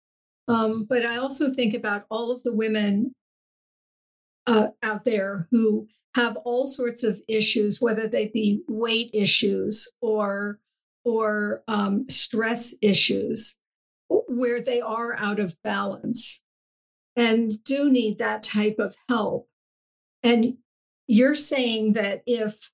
um, 0.49 0.87
but 0.89 1.05
I 1.05 1.17
also 1.17 1.53
think 1.53 1.75
about 1.75 2.05
all 2.11 2.31
of 2.31 2.43
the 2.43 2.53
women 2.53 3.13
uh, 4.47 4.69
out 4.83 5.05
there 5.05 5.49
who 5.51 5.89
have 6.15 6.37
all 6.45 6.67
sorts 6.67 7.03
of 7.03 7.21
issues, 7.29 7.81
whether 7.81 8.07
they 8.07 8.29
be 8.29 8.63
weight 8.69 9.11
issues 9.13 9.91
or 10.01 10.59
or 11.05 11.63
um, 11.69 12.09
stress 12.09 12.75
issues, 12.81 13.59
where 14.09 14.61
they 14.61 14.81
are 14.81 15.15
out 15.19 15.39
of 15.39 15.57
balance 15.63 16.41
and 17.17 17.63
do 17.65 17.91
need 17.91 18.19
that 18.19 18.43
type 18.43 18.77
of 18.79 18.97
help. 19.09 19.49
And 20.23 20.57
you're 21.07 21.35
saying 21.35 21.95
that 21.95 22.23
if 22.27 22.71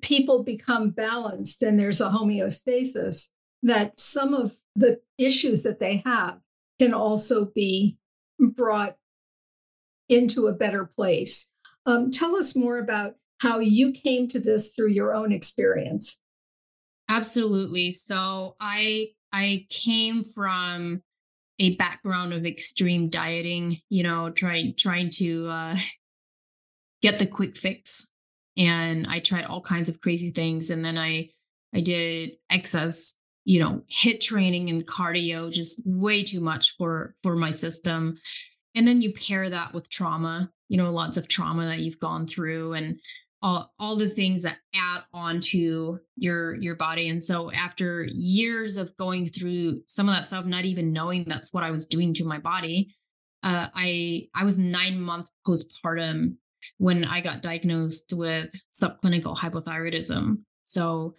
people 0.00 0.42
become 0.42 0.90
balanced 0.90 1.62
and 1.62 1.78
there's 1.78 2.00
a 2.00 2.10
homeostasis, 2.10 3.28
that 3.62 3.98
some 3.98 4.34
of 4.34 4.56
the 4.76 5.00
issues 5.18 5.62
that 5.62 5.80
they 5.80 6.02
have 6.06 6.38
can 6.78 6.94
also 6.94 7.44
be 7.44 7.98
brought 8.38 8.96
into 10.08 10.46
a 10.46 10.52
better 10.52 10.84
place. 10.84 11.46
Um, 11.86 12.10
tell 12.10 12.36
us 12.36 12.56
more 12.56 12.78
about 12.78 13.14
how 13.38 13.58
you 13.58 13.92
came 13.92 14.28
to 14.28 14.40
this 14.40 14.70
through 14.70 14.88
your 14.88 15.14
own 15.14 15.32
experience. 15.32 16.18
Absolutely. 17.08 17.90
So 17.90 18.56
I 18.60 19.08
I 19.32 19.66
came 19.68 20.24
from 20.24 21.02
a 21.58 21.76
background 21.76 22.32
of 22.32 22.46
extreme 22.46 23.08
dieting, 23.08 23.78
you 23.88 24.02
know, 24.02 24.30
trying 24.30 24.74
trying 24.76 25.10
to 25.10 25.46
uh, 25.46 25.76
get 27.02 27.18
the 27.18 27.26
quick 27.26 27.56
fix. 27.56 28.06
And 28.56 29.06
I 29.08 29.20
tried 29.20 29.44
all 29.44 29.60
kinds 29.60 29.88
of 29.88 30.00
crazy 30.00 30.30
things. 30.30 30.70
And 30.70 30.84
then 30.84 30.98
I 30.98 31.30
I 31.74 31.80
did 31.80 32.32
excess, 32.50 33.14
you 33.44 33.60
know, 33.60 33.82
HIIT 33.90 34.20
training 34.20 34.70
and 34.70 34.86
cardio, 34.86 35.52
just 35.52 35.82
way 35.84 36.24
too 36.24 36.40
much 36.40 36.74
for 36.76 37.14
for 37.22 37.36
my 37.36 37.50
system. 37.50 38.18
And 38.74 38.86
then 38.86 39.02
you 39.02 39.12
pair 39.12 39.48
that 39.50 39.72
with 39.72 39.90
trauma, 39.90 40.50
you 40.68 40.76
know, 40.76 40.90
lots 40.90 41.16
of 41.16 41.28
trauma 41.28 41.66
that 41.66 41.80
you've 41.80 41.98
gone 41.98 42.26
through 42.26 42.74
and 42.74 43.00
all, 43.42 43.72
all 43.78 43.96
the 43.96 44.08
things 44.08 44.42
that 44.42 44.58
add 44.74 45.02
on 45.12 45.40
to 45.40 45.98
your 46.16 46.56
your 46.56 46.74
body 46.74 47.08
and 47.08 47.22
so 47.22 47.50
after 47.52 48.06
years 48.12 48.76
of 48.76 48.94
going 48.96 49.26
through 49.26 49.80
some 49.86 50.08
of 50.08 50.14
that 50.14 50.26
stuff 50.26 50.44
not 50.44 50.64
even 50.64 50.92
knowing 50.92 51.24
that's 51.26 51.52
what 51.52 51.64
i 51.64 51.70
was 51.70 51.86
doing 51.86 52.12
to 52.12 52.24
my 52.24 52.38
body 52.38 52.94
uh, 53.42 53.68
i 53.74 54.26
i 54.34 54.44
was 54.44 54.58
nine 54.58 55.00
months 55.00 55.30
postpartum 55.46 56.36
when 56.78 57.04
I 57.04 57.20
got 57.20 57.42
diagnosed 57.42 58.12
with 58.12 58.50
subclinical 58.72 59.36
hypothyroidism. 59.36 60.38
So 60.64 61.14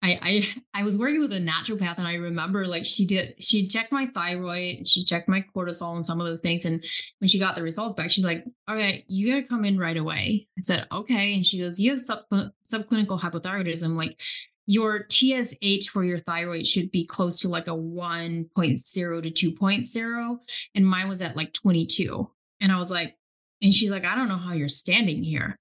I, 0.00 0.18
I 0.22 0.80
I 0.80 0.84
was 0.84 0.96
working 0.96 1.20
with 1.20 1.32
a 1.32 1.40
naturopath 1.40 1.98
and 1.98 2.06
I 2.06 2.14
remember 2.14 2.66
like 2.66 2.86
she 2.86 3.04
did 3.04 3.34
she 3.42 3.66
checked 3.66 3.90
my 3.90 4.06
thyroid, 4.06 4.86
she 4.86 5.04
checked 5.04 5.28
my 5.28 5.42
cortisol 5.54 5.96
and 5.96 6.04
some 6.04 6.20
of 6.20 6.26
those 6.26 6.40
things. 6.40 6.64
And 6.64 6.84
when 7.18 7.28
she 7.28 7.38
got 7.38 7.56
the 7.56 7.62
results 7.62 7.94
back, 7.94 8.10
she's 8.10 8.24
like, 8.24 8.44
okay, 8.70 9.04
you 9.08 9.32
gotta 9.32 9.46
come 9.46 9.64
in 9.64 9.76
right 9.76 9.96
away. 9.96 10.46
I 10.56 10.60
said, 10.60 10.86
okay. 10.92 11.34
And 11.34 11.44
she 11.44 11.58
goes, 11.58 11.80
you 11.80 11.90
have 11.90 12.00
sub, 12.00 12.20
subclinical 12.30 13.20
hypothyroidism. 13.20 13.96
Like 13.96 14.20
your 14.66 15.06
TSH 15.08 15.88
for 15.88 16.04
your 16.04 16.18
thyroid 16.20 16.66
should 16.66 16.92
be 16.92 17.04
close 17.04 17.40
to 17.40 17.48
like 17.48 17.66
a 17.68 17.70
1.0 17.70 19.34
to 19.34 19.50
2.0. 19.52 20.38
And 20.74 20.86
mine 20.86 21.08
was 21.08 21.22
at 21.22 21.36
like 21.36 21.54
22. 21.54 22.30
And 22.60 22.70
I 22.70 22.76
was 22.76 22.90
like, 22.90 23.16
and 23.62 23.72
she's 23.72 23.90
like, 23.90 24.04
I 24.04 24.14
don't 24.14 24.28
know 24.28 24.36
how 24.36 24.52
you're 24.52 24.68
standing 24.68 25.22
here. 25.22 25.56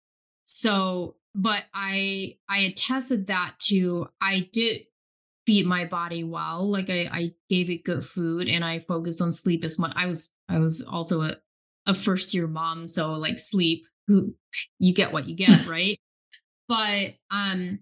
So, 0.46 1.16
but 1.36 1.64
I 1.74 2.38
I 2.50 2.60
attested 2.60 3.28
that 3.28 3.56
to 3.64 4.08
I 4.22 4.50
did 4.52 4.82
feed 5.46 5.66
my 5.66 5.86
body 5.86 6.24
well. 6.24 6.70
Like 6.70 6.90
I, 6.90 7.10
I 7.12 7.34
gave 7.50 7.70
it 7.70 7.86
good 7.86 8.06
food 8.06 8.48
and 8.50 8.66
I 8.66 8.80
focused 8.80 9.22
on 9.22 9.32
sleep 9.32 9.64
as 9.64 9.80
much. 9.80 9.94
I 9.96 10.08
was 10.08 10.32
I 10.50 10.60
was 10.60 10.82
also 10.82 11.22
a, 11.22 11.38
a 11.86 11.94
first 11.94 12.34
year 12.34 12.48
mom. 12.48 12.88
So 12.88 13.14
like 13.14 13.40
sleep, 13.40 13.86
who 14.08 14.36
you 14.80 14.94
get 14.94 15.12
what 15.14 15.28
you 15.28 15.36
get, 15.36 15.68
right? 15.70 15.98
but 16.68 17.14
um 17.32 17.80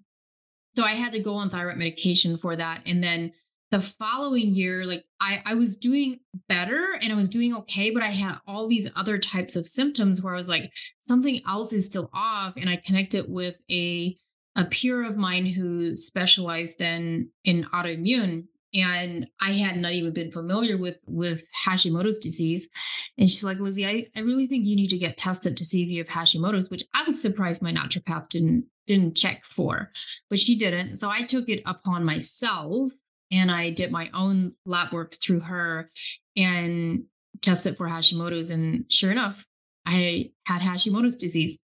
so 0.74 0.84
I 0.84 0.92
had 0.92 1.14
to 1.14 1.20
go 1.20 1.36
on 1.36 1.50
thyroid 1.50 1.78
medication 1.78 2.38
for 2.38 2.56
that. 2.56 2.82
And 2.86 3.02
then 3.02 3.32
the 3.72 3.82
following 3.82 4.54
year, 4.54 4.86
like 4.86 5.04
I, 5.20 5.42
I 5.46 5.56
was 5.56 5.78
doing 5.78 6.20
better 6.48 6.98
and 7.02 7.12
I 7.12 7.16
was 7.16 7.30
doing 7.30 7.56
okay, 7.56 7.92
but 7.92 8.04
I 8.04 8.10
had 8.10 8.40
all 8.48 8.68
these 8.68 8.90
other 8.96 9.18
types 9.18 9.56
of 9.56 9.68
symptoms 9.68 10.22
where 10.22 10.34
I 10.34 10.38
was 10.38 10.50
like, 10.50 10.72
something 11.00 11.42
else 11.48 11.74
is 11.74 11.86
still 11.86 12.10
off. 12.14 12.54
And 12.58 12.70
I 12.70 12.78
connected 12.78 13.26
with 13.28 13.58
a 13.72 14.16
a 14.58 14.64
peer 14.66 15.04
of 15.04 15.18
mine 15.18 15.46
who 15.46 15.94
specialized 15.94 16.82
in 16.82 17.30
in 17.44 17.66
autoimmune 17.74 18.46
and 18.76 19.28
I 19.42 19.54
had 19.54 19.78
not 19.78 19.94
even 19.94 20.14
been 20.14 20.32
familiar 20.32 20.78
with 20.78 20.98
with 21.08 21.48
Hashimoto's 21.66 22.20
disease. 22.20 22.70
And 23.18 23.30
she's 23.30 23.44
like, 23.44 23.60
Lizzie, 23.60 23.88
I, 23.88 24.08
I 24.16 24.22
really 24.22 24.48
think 24.48 24.66
you 24.66 24.76
need 24.76 24.90
to 24.90 24.98
get 24.98 25.18
tested 25.18 25.56
to 25.58 25.66
see 25.66 25.84
if 25.84 25.90
you 25.90 26.04
have 26.04 26.08
Hashimoto's, 26.08 26.70
which 26.70 26.84
I 26.94 27.04
was 27.04 27.22
surprised 27.22 27.62
my 27.62 27.72
naturopath 27.72 28.30
didn't 28.30 28.66
didn't 28.86 29.16
check 29.16 29.46
for, 29.46 29.92
but 30.30 30.40
she 30.40 30.58
didn't. 30.58 30.96
So 30.96 31.10
I 31.10 31.24
took 31.24 31.50
it 31.50 31.64
upon 31.66 32.04
myself 32.04 32.92
and 33.32 33.52
I 33.52 33.72
did 33.72 33.92
my 33.92 34.10
own 34.14 34.54
lab 34.66 34.92
work 34.94 35.16
through 35.16 35.42
her 35.42 35.90
and 36.36 37.04
tested 37.42 37.78
for 37.78 37.88
Hashimoto's. 37.88 38.50
And 38.50 38.86
sure 38.90 39.12
enough, 39.12 39.46
I 39.86 40.32
had 40.46 40.62
Hashimoto's 40.62 41.18
disease, 41.18 41.60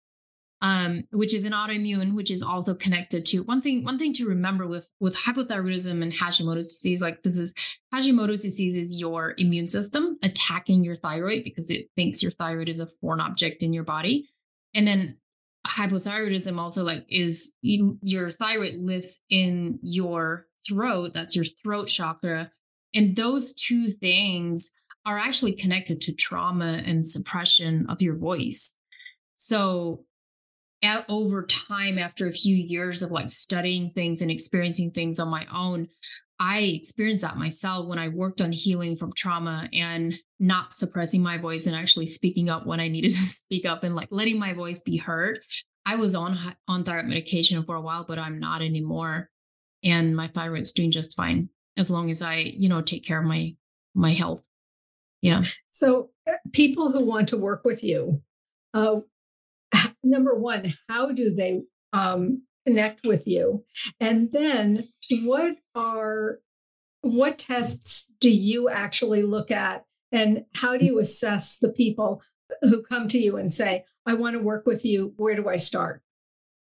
um, 0.61 1.03
which 1.11 1.33
is 1.33 1.45
an 1.45 1.53
autoimmune, 1.53 2.15
which 2.15 2.31
is 2.31 2.43
also 2.43 2.73
connected 2.73 3.25
to 3.27 3.43
one 3.43 3.61
thing. 3.61 3.83
One 3.83 3.97
thing 3.97 4.13
to 4.13 4.27
remember 4.27 4.67
with 4.67 4.89
with 4.99 5.15
hypothyroidism 5.15 6.01
and 6.01 6.13
Hashimoto's 6.13 6.73
disease, 6.73 7.01
like 7.01 7.23
this 7.23 7.37
is 7.37 7.53
Hashimoto's 7.93 8.41
disease, 8.41 8.75
is 8.75 8.99
your 8.99 9.35
immune 9.37 9.67
system 9.67 10.17
attacking 10.23 10.83
your 10.83 10.95
thyroid 10.95 11.43
because 11.43 11.69
it 11.69 11.87
thinks 11.95 12.23
your 12.23 12.31
thyroid 12.33 12.69
is 12.69 12.79
a 12.79 12.89
foreign 13.01 13.21
object 13.21 13.63
in 13.63 13.73
your 13.73 13.83
body, 13.83 14.27
and 14.73 14.87
then 14.87 15.17
hypothyroidism 15.67 16.57
also 16.57 16.83
like 16.83 17.05
is 17.09 17.51
you, 17.61 17.99
your 18.01 18.31
thyroid 18.31 18.75
lives 18.75 19.19
in 19.29 19.77
your 19.81 20.45
throat 20.67 21.13
that's 21.13 21.35
your 21.35 21.45
throat 21.45 21.87
chakra 21.87 22.51
and 22.93 23.15
those 23.15 23.53
two 23.53 23.89
things 23.89 24.71
are 25.05 25.17
actually 25.17 25.53
connected 25.53 26.01
to 26.01 26.13
trauma 26.13 26.81
and 26.85 27.05
suppression 27.05 27.85
of 27.89 28.01
your 28.01 28.15
voice. 28.15 28.75
So 29.35 30.05
at, 30.83 31.05
over 31.09 31.43
time 31.43 31.97
after 31.97 32.27
a 32.27 32.33
few 32.33 32.55
years 32.55 33.01
of 33.01 33.11
like 33.11 33.29
studying 33.29 33.91
things 33.91 34.21
and 34.21 34.31
experiencing 34.31 34.91
things 34.91 35.19
on 35.19 35.27
my 35.27 35.45
own 35.53 35.89
i 36.39 36.59
experienced 36.59 37.21
that 37.21 37.35
myself 37.35 37.85
when 37.85 37.99
i 37.99 38.07
worked 38.07 38.39
on 38.39 38.49
healing 38.49 38.95
from 38.95 39.11
trauma 39.11 39.67
and 39.73 40.15
not 40.39 40.71
suppressing 40.71 41.21
my 41.21 41.37
voice 41.37 41.65
and 41.65 41.75
actually 41.75 42.07
speaking 42.07 42.47
up 42.49 42.65
when 42.65 42.79
i 42.79 42.87
needed 42.87 43.09
to 43.15 43.21
speak 43.27 43.65
up 43.65 43.83
and 43.83 43.93
like 43.93 44.07
letting 44.09 44.39
my 44.39 44.53
voice 44.53 44.81
be 44.81 44.95
heard. 44.95 45.41
I 45.85 45.97
was 45.97 46.15
on 46.15 46.37
on 46.69 46.85
thyroid 46.85 47.07
medication 47.07 47.61
for 47.65 47.75
a 47.75 47.81
while 47.81 48.05
but 48.07 48.19
i'm 48.19 48.39
not 48.39 48.61
anymore 48.61 49.29
and 49.83 50.15
my 50.15 50.27
thyroid's 50.27 50.71
doing 50.71 50.91
just 50.91 51.15
fine 51.15 51.49
as 51.77 51.89
long 51.89 52.09
as 52.11 52.21
i 52.21 52.37
you 52.37 52.69
know 52.69 52.81
take 52.81 53.05
care 53.05 53.19
of 53.19 53.25
my 53.25 53.55
my 53.95 54.11
health 54.11 54.43
yeah 55.21 55.43
so 55.71 56.09
uh, 56.29 56.33
people 56.51 56.91
who 56.91 57.03
want 57.03 57.27
to 57.27 57.37
work 57.37 57.63
with 57.63 57.83
you 57.83 58.21
uh, 58.73 58.99
number 60.03 60.35
one, 60.35 60.73
how 60.87 61.11
do 61.11 61.33
they 61.33 61.63
um, 61.93 62.43
connect 62.65 63.05
with 63.05 63.27
you? 63.27 63.63
And 63.99 64.31
then 64.31 64.89
what 65.23 65.57
are 65.75 66.39
what 67.01 67.39
tests 67.39 68.05
do 68.19 68.29
you 68.29 68.67
actually 68.67 69.23
look 69.23 69.51
at 69.51 69.85
and 70.11 70.43
how 70.55 70.75
do 70.77 70.85
you 70.85 70.99
assess 70.99 71.57
the 71.57 71.69
people 71.69 72.21
who 72.61 72.81
come 72.81 73.07
to 73.07 73.17
you 73.17 73.37
and 73.37 73.49
say, 73.49 73.85
I 74.05 74.15
want 74.15 74.33
to 74.33 74.41
work 74.41 74.65
with 74.65 74.83
you, 74.83 75.13
where 75.15 75.35
do 75.35 75.47
I 75.47 75.55
start? 75.55 76.01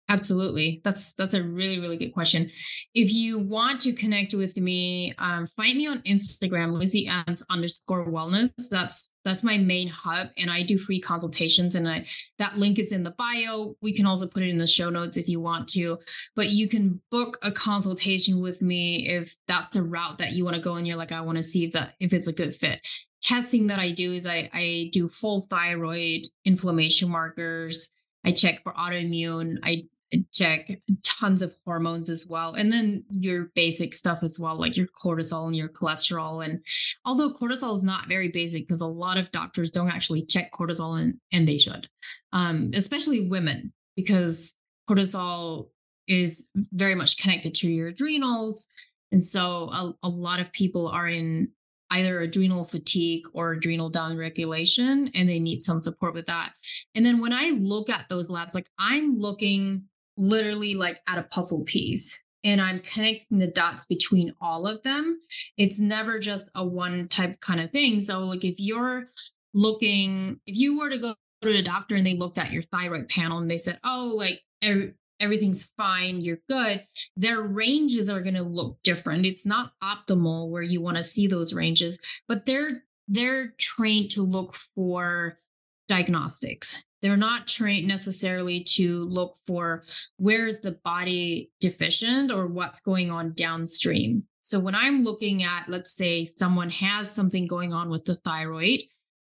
Absolutely. 0.09 0.81
That's 0.85 1.15
that's 1.15 1.35
a 1.35 1.43
really 1.43 1.81
really 1.81 1.97
good 1.97 2.13
question. 2.13 2.49
If 2.95 3.13
you 3.13 3.41
want 3.41 3.81
to 3.81 3.93
connect 3.93 4.35
with 4.35 4.57
me, 4.57 5.13
um, 5.19 5.49
find 5.49 5.77
me 5.77 5.89
on 5.89 5.99
Instagram, 6.03 6.73
Lizzie 6.73 7.09
Ens 7.09 7.43
underscore 7.51 8.07
wellness. 8.07 8.51
That's 8.71 9.13
that's 9.25 9.43
my 9.43 9.59
main 9.59 9.89
hub, 9.89 10.29
and 10.37 10.49
I 10.49 10.63
do 10.63 10.79
free 10.79 11.01
consultations. 11.01 11.75
And 11.75 11.89
I 11.89 12.07
that 12.39 12.57
link 12.57 12.79
is 12.79 12.93
in 12.93 13.03
the 13.03 13.11
bio. 13.13 13.75
We 13.83 13.93
can 13.93 14.07
also 14.07 14.29
put 14.29 14.45
it 14.45 14.49
in 14.49 14.59
the 14.59 14.67
show 14.67 14.91
notes 14.91 15.17
if 15.17 15.29
you 15.29 15.41
want 15.41 15.67
to. 15.71 15.99
But 16.37 16.51
you 16.51 16.69
can 16.69 17.01
book 17.11 17.37
a 17.43 17.51
consultation 17.51 18.41
with 18.41 18.63
me 18.63 19.09
if 19.09 19.37
that's 19.49 19.75
a 19.75 19.83
route 19.83 20.19
that 20.19 20.33
you 20.33 20.45
want 20.45 20.55
to 20.55 20.63
go, 20.63 20.77
and 20.77 20.87
you're 20.87 20.97
like, 20.97 21.11
I 21.11 21.21
want 21.21 21.39
to 21.39 21.43
see 21.43 21.65
if 21.65 21.73
that 21.73 21.95
if 21.99 22.13
it's 22.13 22.29
a 22.29 22.33
good 22.33 22.55
fit 22.55 22.81
testing 23.23 23.67
that 23.67 23.81
I 23.81 23.91
do 23.91 24.13
is 24.13 24.25
I, 24.25 24.49
I 24.53 24.89
do 24.93 25.09
full 25.09 25.49
thyroid 25.51 26.29
inflammation 26.45 27.11
markers. 27.11 27.91
I 28.25 28.31
check 28.31 28.63
for 28.63 28.73
autoimmune. 28.73 29.59
I 29.65 29.87
check 30.33 30.71
tons 31.03 31.43
of 31.43 31.55
hormones 31.65 32.09
as 32.09 32.27
well 32.29 32.55
and 32.55 32.73
then 32.73 33.05
your 33.11 33.51
basic 33.55 33.93
stuff 33.93 34.21
as 34.23 34.39
well 34.39 34.55
like 34.59 34.77
your 34.77 34.87
cortisol 34.87 35.47
and 35.47 35.57
your 35.57 35.69
cholesterol 35.69 36.45
and 36.45 36.61
although 37.05 37.33
cortisol 37.33 37.75
is 37.75 37.83
not 37.83 38.09
very 38.09 38.29
basic 38.29 38.63
because 38.67 38.81
a 38.81 38.87
lot 38.87 39.17
of 39.17 39.33
doctors 39.33 39.71
don't 39.71 39.91
actually 39.91 40.25
check 40.25 40.53
cortisol 40.53 41.01
and 41.01 41.15
and 41.33 41.49
they 41.49 41.59
should 41.59 41.89
um, 42.33 42.71
especially 42.75 43.29
women 43.29 43.73
because 43.97 44.55
cortisol 44.89 45.69
is 46.09 46.47
very 46.73 46.95
much 46.95 47.19
connected 47.19 47.55
to 47.55 47.71
your 47.71 47.89
adrenals. 47.89 48.69
And 49.13 49.23
so 49.23 49.69
a, 49.71 49.95
a 50.05 50.09
lot 50.09 50.41
of 50.41 50.53
people 50.53 50.89
are 50.89 51.09
in 51.09 51.51
either 51.91 52.21
adrenal 52.21 52.65
fatigue 52.65 53.25
or 53.33 53.53
adrenal 53.53 53.91
downregulation, 53.91 55.11
and 55.15 55.29
they 55.29 55.39
need 55.39 55.63
some 55.63 55.81
support 55.81 56.15
with 56.15 56.27
that. 56.27 56.53
And 56.95 57.07
then 57.07 57.21
when 57.21 57.33
I 57.33 57.51
look 57.51 57.89
at 57.89 58.09
those 58.09 58.29
labs, 58.29 58.55
like 58.55 58.69
I'm 58.79 59.19
looking 59.19 59.85
literally 60.17 60.75
like 60.75 61.01
at 61.09 61.19
a 61.19 61.23
puzzle 61.23 61.65
piece 61.65 62.19
and 62.47 62.61
I'm 62.61 62.79
connecting 62.79 63.39
the 63.39 63.49
dots 63.49 63.87
between 63.87 64.33
all 64.41 64.69
of 64.69 64.83
them. 64.85 65.21
It's 65.59 65.81
never 65.81 66.21
just 66.21 66.49
a 66.55 66.65
one 66.65 67.09
type 67.09 67.41
kind 67.41 67.61
of 67.61 67.73
thing. 67.73 67.99
So, 67.99 68.21
like, 68.21 68.45
if 68.45 68.55
you're 68.59 69.11
looking, 69.53 70.41
if 70.47 70.57
you 70.57 70.79
were 70.79 70.89
to 70.89 70.99
go 70.99 71.15
to 71.43 71.53
the 71.53 71.63
doctor 71.63 71.97
and 71.97 72.07
they 72.07 72.15
looked 72.15 72.39
at 72.39 72.53
your 72.53 72.63
thyroid 72.63 73.09
panel 73.09 73.39
and 73.39 73.51
they 73.51 73.59
said, 73.59 73.81
oh, 73.83 74.13
like, 74.15 74.41
er- 74.65 74.95
everything's 75.19 75.65
fine, 75.77 76.21
you're 76.21 76.39
good, 76.49 76.87
their 77.17 77.43
ranges 77.43 78.09
are 78.09 78.21
going 78.21 78.37
to 78.37 78.45
look 78.45 78.79
different. 78.85 79.27
It's 79.27 79.45
not 79.45 79.73
optimal 79.83 80.49
where 80.49 80.63
you 80.63 80.81
want 80.81 80.99
to 80.99 81.03
see 81.03 81.27
those 81.27 81.53
ranges, 81.53 81.99
but 82.29 82.47
they're 82.47 82.85
they're 83.09 83.55
trained 83.59 84.11
to 84.13 84.23
look 84.23 84.55
for 84.75 85.39
diagnostics. 85.89 86.83
They're 87.03 87.17
not 87.17 87.47
trained 87.47 87.87
necessarily 87.87 88.65
to 88.75 89.05
look 89.05 89.37
for 89.47 89.85
where's 90.17 90.61
the 90.61 90.73
body 90.85 91.51
deficient 91.61 92.31
or 92.31 92.47
what's 92.47 92.81
going 92.81 93.11
on 93.11 93.35
downstream. 93.35 94.25
So 94.41 94.59
when 94.61 94.75
I'm 94.75 95.03
looking 95.03 95.43
at, 95.43 95.69
let's 95.69 95.93
say 95.93 96.31
someone 96.37 96.71
has 96.71 97.11
something 97.11 97.47
going 97.47 97.73
on 97.73 97.91
with 97.91 98.05
the 98.05 98.15
thyroid, 98.17 98.83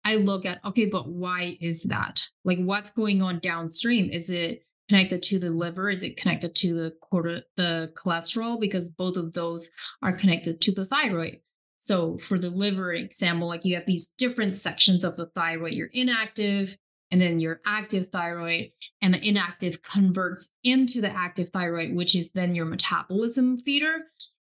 I 0.04 0.16
look 0.16 0.46
at, 0.46 0.64
okay, 0.64 0.86
but 0.86 1.08
why 1.08 1.56
is 1.60 1.84
that? 1.84 2.20
Like 2.44 2.58
what's 2.58 2.90
going 2.90 3.22
on 3.22 3.38
downstream? 3.38 4.10
Is 4.10 4.30
it 4.30 4.64
connected 4.88 5.22
to 5.22 5.38
the 5.38 5.50
liver? 5.50 5.88
Is 5.88 6.02
it 6.02 6.16
connected 6.16 6.54
to 6.56 6.74
the 6.74 6.94
quarter, 7.00 7.42
the 7.56 7.92
cholesterol? 7.94 8.60
Because 8.60 8.88
both 8.88 9.16
of 9.16 9.32
those 9.32 9.70
are 10.02 10.12
connected 10.12 10.60
to 10.62 10.72
the 10.72 10.84
thyroid. 10.84 11.40
So 11.78 12.18
for 12.18 12.38
the 12.38 12.50
liver 12.50 12.92
example, 12.92 13.48
like 13.48 13.64
you 13.64 13.74
have 13.74 13.86
these 13.86 14.08
different 14.18 14.54
sections 14.54 15.04
of 15.04 15.16
the 15.16 15.26
thyroid, 15.34 15.72
you're 15.72 15.90
inactive, 15.92 16.76
and 17.12 17.20
then 17.20 17.38
your 17.38 17.60
active 17.66 18.08
thyroid 18.08 18.70
and 19.02 19.14
the 19.14 19.28
inactive 19.28 19.82
converts 19.82 20.50
into 20.64 21.00
the 21.00 21.10
active 21.10 21.50
thyroid 21.50 21.94
which 21.94 22.16
is 22.16 22.32
then 22.32 22.54
your 22.54 22.64
metabolism 22.64 23.58
feeder. 23.58 23.98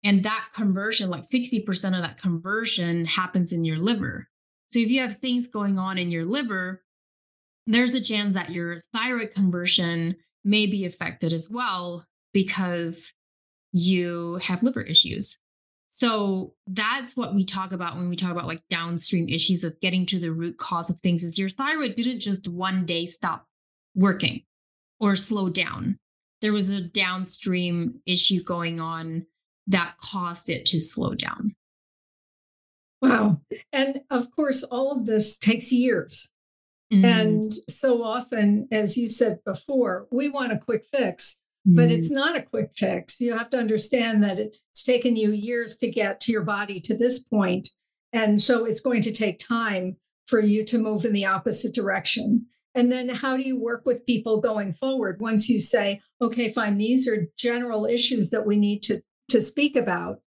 And 0.03 0.23
that 0.23 0.47
conversion 0.55 1.09
like 1.09 1.21
60% 1.21 1.67
of 1.95 2.01
that 2.01 2.21
conversion 2.21 3.05
happens 3.05 3.51
in 3.51 3.65
your 3.65 3.77
liver. 3.77 4.29
So 4.69 4.79
if 4.79 4.89
you 4.89 5.01
have 5.01 5.17
things 5.17 5.47
going 5.47 5.77
on 5.77 5.97
in 5.97 6.11
your 6.11 6.25
liver 6.25 6.83
there's 7.67 7.93
a 7.93 8.01
chance 8.01 8.33
that 8.33 8.51
your 8.51 8.79
thyroid 8.91 9.31
conversion 9.33 10.15
may 10.43 10.65
be 10.65 10.85
affected 10.85 11.31
as 11.31 11.49
well 11.49 12.05
because 12.33 13.13
you 13.71 14.39
have 14.41 14.63
liver 14.63 14.81
issues 14.81 15.37
so 15.93 16.53
that's 16.67 17.17
what 17.17 17.35
we 17.35 17.43
talk 17.43 17.73
about 17.73 17.97
when 17.97 18.07
we 18.07 18.15
talk 18.15 18.31
about 18.31 18.47
like 18.47 18.65
downstream 18.69 19.27
issues 19.27 19.65
of 19.65 19.77
getting 19.81 20.05
to 20.05 20.19
the 20.19 20.31
root 20.31 20.57
cause 20.57 20.89
of 20.89 20.97
things 21.01 21.21
is 21.21 21.37
your 21.37 21.49
thyroid 21.49 21.95
didn't 21.95 22.21
just 22.21 22.47
one 22.47 22.85
day 22.85 23.05
stop 23.05 23.45
working 23.93 24.43
or 25.01 25.17
slow 25.17 25.49
down. 25.49 25.99
There 26.39 26.53
was 26.53 26.69
a 26.69 26.79
downstream 26.81 27.99
issue 28.05 28.41
going 28.41 28.79
on 28.79 29.25
that 29.67 29.97
caused 29.97 30.47
it 30.47 30.65
to 30.67 30.79
slow 30.79 31.13
down. 31.13 31.55
Wow. 33.01 33.41
And 33.73 34.03
of 34.09 34.31
course, 34.31 34.63
all 34.63 34.93
of 34.93 35.05
this 35.05 35.35
takes 35.35 35.73
years. 35.73 36.29
Mm-hmm. 36.93 37.03
And 37.03 37.53
so 37.69 38.01
often, 38.01 38.69
as 38.71 38.95
you 38.95 39.09
said 39.09 39.39
before, 39.43 40.07
we 40.09 40.29
want 40.29 40.53
a 40.53 40.57
quick 40.57 40.85
fix. 40.85 41.37
But 41.65 41.91
it's 41.91 42.11
mm. 42.11 42.15
not 42.15 42.35
a 42.35 42.41
quick 42.41 42.71
fix. 42.75 43.21
You 43.21 43.37
have 43.37 43.49
to 43.51 43.57
understand 43.57 44.23
that 44.23 44.39
it's 44.39 44.83
taken 44.83 45.15
you 45.15 45.31
years 45.31 45.77
to 45.77 45.91
get 45.91 46.19
to 46.21 46.31
your 46.31 46.43
body 46.43 46.79
to 46.81 46.97
this 46.97 47.19
point. 47.19 47.69
And 48.13 48.41
so 48.41 48.65
it's 48.65 48.79
going 48.79 49.03
to 49.03 49.11
take 49.11 49.39
time 49.39 49.97
for 50.27 50.39
you 50.39 50.65
to 50.65 50.79
move 50.79 51.05
in 51.05 51.13
the 51.13 51.25
opposite 51.25 51.73
direction. 51.73 52.47
And 52.73 52.91
then 52.91 53.09
how 53.09 53.37
do 53.37 53.43
you 53.43 53.59
work 53.59 53.85
with 53.85 54.05
people 54.05 54.39
going 54.39 54.73
forward 54.73 55.19
once 55.19 55.49
you 55.49 55.59
say, 55.59 56.01
okay, 56.21 56.51
fine, 56.51 56.77
these 56.77 57.07
are 57.07 57.27
general 57.37 57.85
issues 57.85 58.29
that 58.29 58.45
we 58.45 58.57
need 58.57 58.81
to, 58.83 59.01
to 59.29 59.41
speak 59.41 59.75
about? 59.75 60.21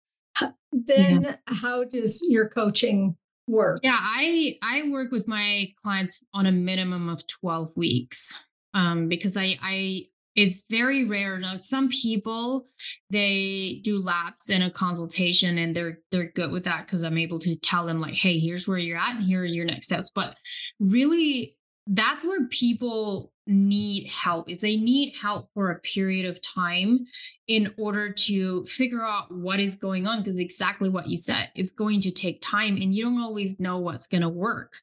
Then 0.74 1.22
yeah. 1.24 1.36
how 1.48 1.84
does 1.84 2.24
your 2.28 2.50
coaching 2.50 3.16
work? 3.48 3.82
Yeah, 3.84 3.98
I 3.98 4.58
I 4.64 4.90
work 4.90 5.12
with 5.12 5.28
my 5.28 5.72
clients 5.84 6.20
on 6.34 6.46
a 6.46 6.52
minimum 6.52 7.10
of 7.10 7.26
12 7.28 7.78
weeks. 7.78 8.34
Um, 8.74 9.08
because 9.08 9.38
I 9.38 9.58
I 9.62 10.08
it's 10.36 10.66
very 10.70 11.06
rare 11.06 11.38
now 11.38 11.56
some 11.56 11.90
people 11.90 12.68
they 13.10 13.82
do 13.84 14.02
labs 14.02 14.50
in 14.50 14.64
a 14.64 14.72
consultation 14.72 15.58
and 15.60 15.76
they're 15.76 16.00
they're 16.12 16.32
good 16.32 16.52
with 16.52 16.64
that 16.64 16.86
because 16.86 17.04
i'm 17.04 17.18
able 17.18 17.40
to 17.40 17.56
tell 17.60 17.86
them 17.86 18.02
like 18.02 18.16
hey 18.16 18.40
here's 18.40 18.68
where 18.68 18.78
you're 18.78 18.98
at 18.98 19.16
and 19.16 19.26
here 19.26 19.42
are 19.42 19.46
your 19.46 19.66
next 19.66 19.88
steps. 19.88 20.12
But 20.14 20.36
really 20.80 21.56
that's 21.88 22.26
where 22.26 22.48
people 22.48 23.32
need 23.46 24.08
help 24.10 24.50
is 24.50 24.62
they 24.62 24.78
need 24.78 25.14
help 25.22 25.50
for 25.54 25.72
a 25.72 25.80
period 25.80 26.26
of 26.26 26.42
time 26.42 27.00
in 27.48 27.74
order 27.78 28.10
to 28.10 28.64
figure 28.66 29.02
out 29.02 29.26
what 29.36 29.60
is 29.60 29.76
going 29.76 30.08
on 30.08 30.20
because 30.20 30.40
exactly 30.40 30.88
what 30.88 31.10
you 31.10 31.18
said 31.18 31.50
it's 31.54 31.74
going 31.74 32.00
to 32.00 32.10
take 32.10 32.42
time 32.42 32.78
and 32.78 32.96
you 32.96 33.04
don't 33.04 33.20
always 33.20 33.60
know 33.60 33.80
what's 33.80 34.08
going 34.08 34.22
to 34.22 34.30
work. 34.30 34.74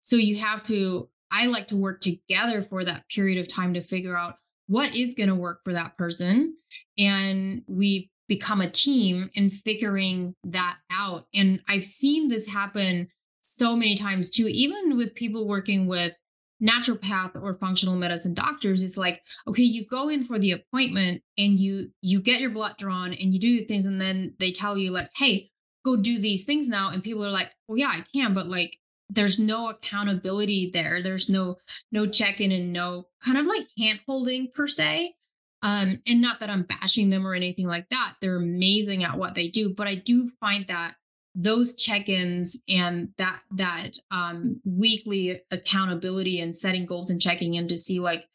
So 0.00 0.16
you 0.16 0.36
have 0.38 0.62
to 0.64 1.08
i 1.30 1.46
like 1.46 1.66
to 1.68 1.76
work 1.76 2.00
together 2.00 2.62
for 2.62 2.84
that 2.84 3.04
period 3.08 3.38
of 3.38 3.52
time 3.52 3.74
to 3.74 3.82
figure 3.82 4.16
out 4.16 4.36
what 4.66 4.94
is 4.94 5.14
going 5.14 5.28
to 5.28 5.34
work 5.34 5.60
for 5.64 5.72
that 5.72 5.96
person 5.96 6.56
and 6.98 7.62
we 7.68 8.10
become 8.28 8.60
a 8.60 8.70
team 8.70 9.30
in 9.34 9.50
figuring 9.50 10.34
that 10.44 10.76
out 10.90 11.26
and 11.34 11.60
i've 11.68 11.84
seen 11.84 12.28
this 12.28 12.48
happen 12.48 13.08
so 13.40 13.76
many 13.76 13.94
times 13.94 14.30
too 14.30 14.48
even 14.48 14.96
with 14.96 15.14
people 15.14 15.48
working 15.48 15.86
with 15.86 16.14
naturopath 16.62 17.40
or 17.40 17.54
functional 17.54 17.96
medicine 17.96 18.32
doctors 18.32 18.82
it's 18.82 18.96
like 18.96 19.20
okay 19.46 19.62
you 19.62 19.84
go 19.86 20.08
in 20.08 20.24
for 20.24 20.38
the 20.38 20.52
appointment 20.52 21.22
and 21.36 21.58
you 21.58 21.88
you 22.00 22.20
get 22.20 22.40
your 22.40 22.50
blood 22.50 22.74
drawn 22.78 23.12
and 23.12 23.34
you 23.34 23.38
do 23.38 23.58
the 23.58 23.64
things 23.64 23.84
and 23.84 24.00
then 24.00 24.34
they 24.38 24.50
tell 24.50 24.76
you 24.76 24.90
like 24.90 25.10
hey 25.16 25.50
go 25.84 25.96
do 25.96 26.18
these 26.18 26.44
things 26.44 26.66
now 26.68 26.90
and 26.90 27.04
people 27.04 27.24
are 27.24 27.30
like 27.30 27.50
well 27.68 27.76
yeah 27.76 27.88
i 27.88 28.02
can 28.14 28.32
but 28.32 28.46
like 28.46 28.78
there's 29.08 29.38
no 29.38 29.68
accountability 29.68 30.70
there. 30.72 31.02
There's 31.02 31.28
no 31.28 31.56
no 31.92 32.06
check-in 32.06 32.52
and 32.52 32.72
no 32.72 33.06
kind 33.24 33.38
of 33.38 33.46
like 33.46 33.66
hand 33.78 34.00
holding 34.06 34.48
per 34.52 34.66
se. 34.66 35.14
Um 35.62 35.98
and 36.06 36.20
not 36.20 36.40
that 36.40 36.50
i'm 36.50 36.64
bashing 36.64 37.10
them 37.10 37.26
or 37.26 37.34
anything 37.34 37.66
like 37.66 37.88
that. 37.90 38.14
They're 38.20 38.36
amazing 38.36 39.04
at 39.04 39.18
what 39.18 39.34
they 39.34 39.48
do 39.48 39.72
but 39.74 39.86
i 39.86 39.94
do 39.94 40.28
find 40.40 40.66
that 40.68 40.94
those 41.34 41.74
check-ins 41.74 42.58
and 42.68 43.10
that 43.18 43.40
that 43.52 43.92
um 44.10 44.60
weekly 44.64 45.40
accountability 45.50 46.40
and 46.40 46.56
setting 46.56 46.86
goals 46.86 47.10
and 47.10 47.20
checking 47.20 47.54
in 47.54 47.68
to 47.68 47.78
see 47.78 48.00
like 48.00 48.26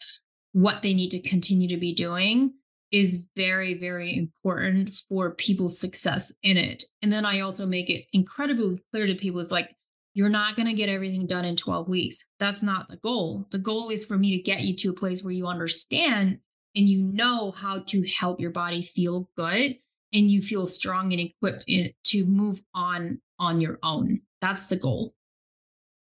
what 0.54 0.82
they 0.82 0.94
need 0.94 1.10
to 1.10 1.22
continue 1.22 1.68
to 1.68 1.78
be 1.78 1.94
doing 1.94 2.54
is 2.92 3.24
very 3.36 3.74
very 3.74 4.16
important 4.16 4.90
for 4.90 5.32
people's 5.32 5.80
success 5.80 6.34
in 6.44 6.58
it. 6.58 6.84
And 7.02 7.12
then 7.12 7.26
i 7.26 7.42
also 7.42 7.66
make 7.66 7.90
it 7.90 8.06
incredibly 8.14 8.80
clear 8.92 9.06
to 9.06 9.16
people 9.16 9.40
is 9.40 9.52
like 9.52 9.76
you're 10.14 10.30
not 10.30 10.56
going 10.56 10.68
to 10.68 10.74
get 10.74 10.90
everything 10.90 11.26
done 11.26 11.46
in 11.46 11.56
12 11.56 11.88
weeks. 11.88 12.26
That's 12.40 12.64
not 12.64 12.90
the 12.90 12.98
goal. 12.98 13.48
The 13.52 13.60
goal 13.60 13.90
is 13.90 14.06
for 14.06 14.18
me 14.18 14.36
to 14.36 14.44
get 14.44 14.62
you 14.62 14.76
to 14.78 14.90
a 14.90 14.94
place 14.94 15.24
where 15.24 15.34
you 15.34 15.48
understand 15.48 16.40
and 16.76 16.90
you 16.90 17.04
know 17.04 17.52
how 17.52 17.80
to 17.80 18.04
help 18.04 18.40
your 18.40 18.52
body 18.52 18.82
feel 18.82 19.30
good 19.36 19.78
and 20.14 20.30
you 20.30 20.42
feel 20.42 20.66
strong 20.66 21.14
and 21.14 21.22
equipped 21.22 21.66
in, 21.68 21.92
to 22.06 22.26
move 22.26 22.62
on 22.74 23.22
on 23.40 23.62
your 23.62 23.80
own. 23.84 24.22
That's 24.42 24.68
the 24.68 24.76
goal. 24.76 25.14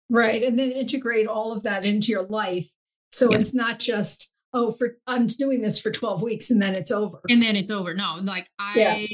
Right. 0.09 0.43
And 0.43 0.59
then 0.59 0.71
integrate 0.71 1.27
all 1.27 1.53
of 1.53 1.65
that 1.65 1.85
into 1.85 2.13
your 2.13 2.25
life. 2.25 2.71
So 3.11 3.31
yes. 3.31 3.43
it's 3.43 3.55
not 3.55 3.79
just, 3.79 4.33
oh, 4.53 4.71
for 4.71 4.97
I'm 5.07 5.27
doing 5.27 5.63
this 5.63 5.79
for 5.79 5.91
12 5.91 6.23
weeks 6.23 6.51
and 6.51 6.61
then 6.61 6.75
it's 6.75 6.91
over. 6.91 7.21
And 7.29 7.43
then 7.43 7.57
it's 7.57 7.71
over. 7.71 7.95
No, 7.95 8.17
like 8.23 8.49
I 8.59 8.73
yeah 8.77 9.07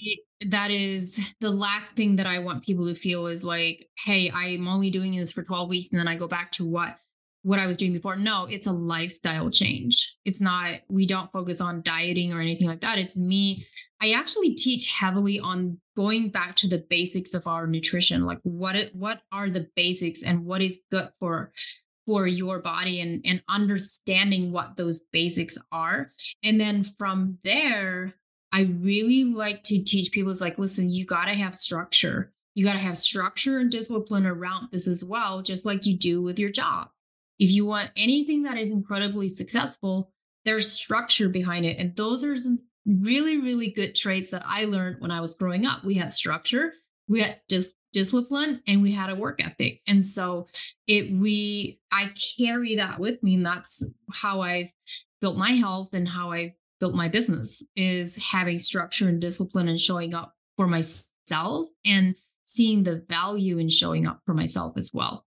that 0.51 0.71
is 0.71 1.21
the 1.41 1.51
last 1.51 1.95
thing 1.95 2.17
that 2.17 2.27
I 2.27 2.39
want 2.39 2.65
people 2.65 2.87
to 2.87 2.95
feel 2.95 3.27
is 3.27 3.45
like, 3.45 3.89
hey, 4.05 4.31
I'm 4.33 4.69
only 4.69 4.91
doing 4.91 5.17
this 5.17 5.33
for 5.33 5.43
12 5.43 5.69
weeks 5.69 5.91
and 5.91 6.01
then 6.01 6.09
I 6.09 6.17
go 6.17 6.29
back 6.29 6.53
to 6.53 6.65
what 6.65 6.97
what 7.45 7.59
I 7.59 7.67
was 7.67 7.77
doing 7.77 7.93
before. 7.93 8.15
No, 8.15 8.47
it's 8.49 8.69
a 8.69 8.73
lifestyle 8.73 9.51
change. 9.51 10.17
It's 10.25 10.41
not 10.41 10.81
we 10.89 11.07
don't 11.07 11.33
focus 11.33 11.61
on 11.61 11.83
dieting 11.83 12.33
or 12.33 12.41
anything 12.41 12.69
like 12.69 12.81
that. 12.83 12.99
It's 12.99 13.19
me. 13.19 13.67
I 14.01 14.13
actually 14.13 14.55
teach 14.55 14.87
heavily 14.87 15.41
on 15.41 15.79
going 15.97 16.31
back 16.31 16.55
to 16.57 16.69
the 16.69 16.85
basics 16.89 17.35
of 17.35 17.47
our 17.47 17.67
nutrition. 17.67 18.25
Like 18.25 18.39
what 18.43 18.77
it, 18.77 18.95
what 18.95 19.23
are 19.33 19.51
the 19.51 19.69
basics 19.75 20.23
and 20.23 20.45
what 20.45 20.63
is 20.63 20.83
good 20.91 21.09
for 21.19 21.53
for 22.07 22.27
your 22.27 22.59
body 22.59 23.01
and 23.01 23.21
and 23.25 23.43
understanding 23.49 24.53
what 24.53 24.77
those 24.77 25.01
basics 25.13 25.59
are. 25.71 26.11
And 26.43 26.61
then 26.61 26.85
from 26.85 27.39
there, 27.45 28.15
I 28.53 28.63
really 28.63 29.25
like 29.25 29.63
to 29.65 29.83
teach 29.83 30.13
people 30.13 30.31
is 30.31 30.41
like, 30.41 30.59
listen, 30.59 30.91
you 30.91 31.07
got 31.07 31.25
to 31.25 31.35
have 31.35 31.55
structure. 31.55 32.33
You 32.55 32.67
got 32.67 32.75
to 32.75 32.79
have 32.79 32.99
structure 32.99 33.59
and 33.59 33.71
discipline 33.71 34.27
around 34.27 34.69
this 34.71 34.87
as 34.87 35.03
well, 35.03 35.41
just 35.41 35.65
like 35.65 35.87
you 35.87 35.97
do 35.97 36.23
with 36.23 36.39
your 36.39 36.51
job. 36.51 36.89
If 37.39 37.51
you 37.51 37.65
want 37.65 37.91
anything 37.97 38.43
that 38.43 38.59
is 38.59 38.73
incredibly 38.73 39.29
successful, 39.29 40.13
there's 40.45 40.71
structure 40.71 41.31
behind 41.31 41.65
it. 41.65 41.79
And 41.79 41.97
those 41.97 42.25
are 42.25 42.37
some 42.37 42.59
really, 42.85 43.41
really 43.41 43.71
good 43.71 43.95
traits 43.95 44.31
that 44.33 44.43
I 44.45 44.65
learned 44.65 45.01
when 45.01 45.11
I 45.11 45.21
was 45.21 45.35
growing 45.35 45.65
up. 45.65 45.83
We 45.85 45.95
had 45.95 46.13
structure, 46.13 46.75
we 47.09 47.21
had 47.21 47.41
dis- 47.49 47.75
discipline, 47.93 48.63
and 48.67 48.83
we 48.83 48.93
had 48.93 49.11
a 49.11 49.15
work 49.15 49.45
ethic. 49.45 49.81
And 49.87 50.05
so 50.05 50.47
it 50.87 51.13
we 51.13 51.81
I 51.91 52.13
carry 52.39 52.77
that 52.77 52.99
with 52.99 53.23
me. 53.23 53.35
And 53.35 53.47
that's 53.47 53.85
how 54.13 54.41
I've 54.41 54.73
built 55.21 55.37
my 55.37 55.53
health 55.53 55.91
and 55.93 56.09
how 56.09 56.31
I've 56.31 56.55
built 56.81 56.95
my 56.95 57.09
business 57.09 57.63
is 57.77 58.17
having 58.17 58.59
structure 58.59 59.09
and 59.09 59.21
discipline 59.21 59.69
and 59.69 59.79
showing 59.79 60.15
up 60.15 60.35
for 60.57 60.67
myself 60.67 61.69
and 61.87 62.17
seeing 62.43 62.83
the 62.83 63.05
value 63.09 63.59
in 63.59 63.69
showing 63.69 64.07
up 64.07 64.21
for 64.27 64.35
myself 64.35 64.75
as 64.77 64.91
well. 64.93 65.25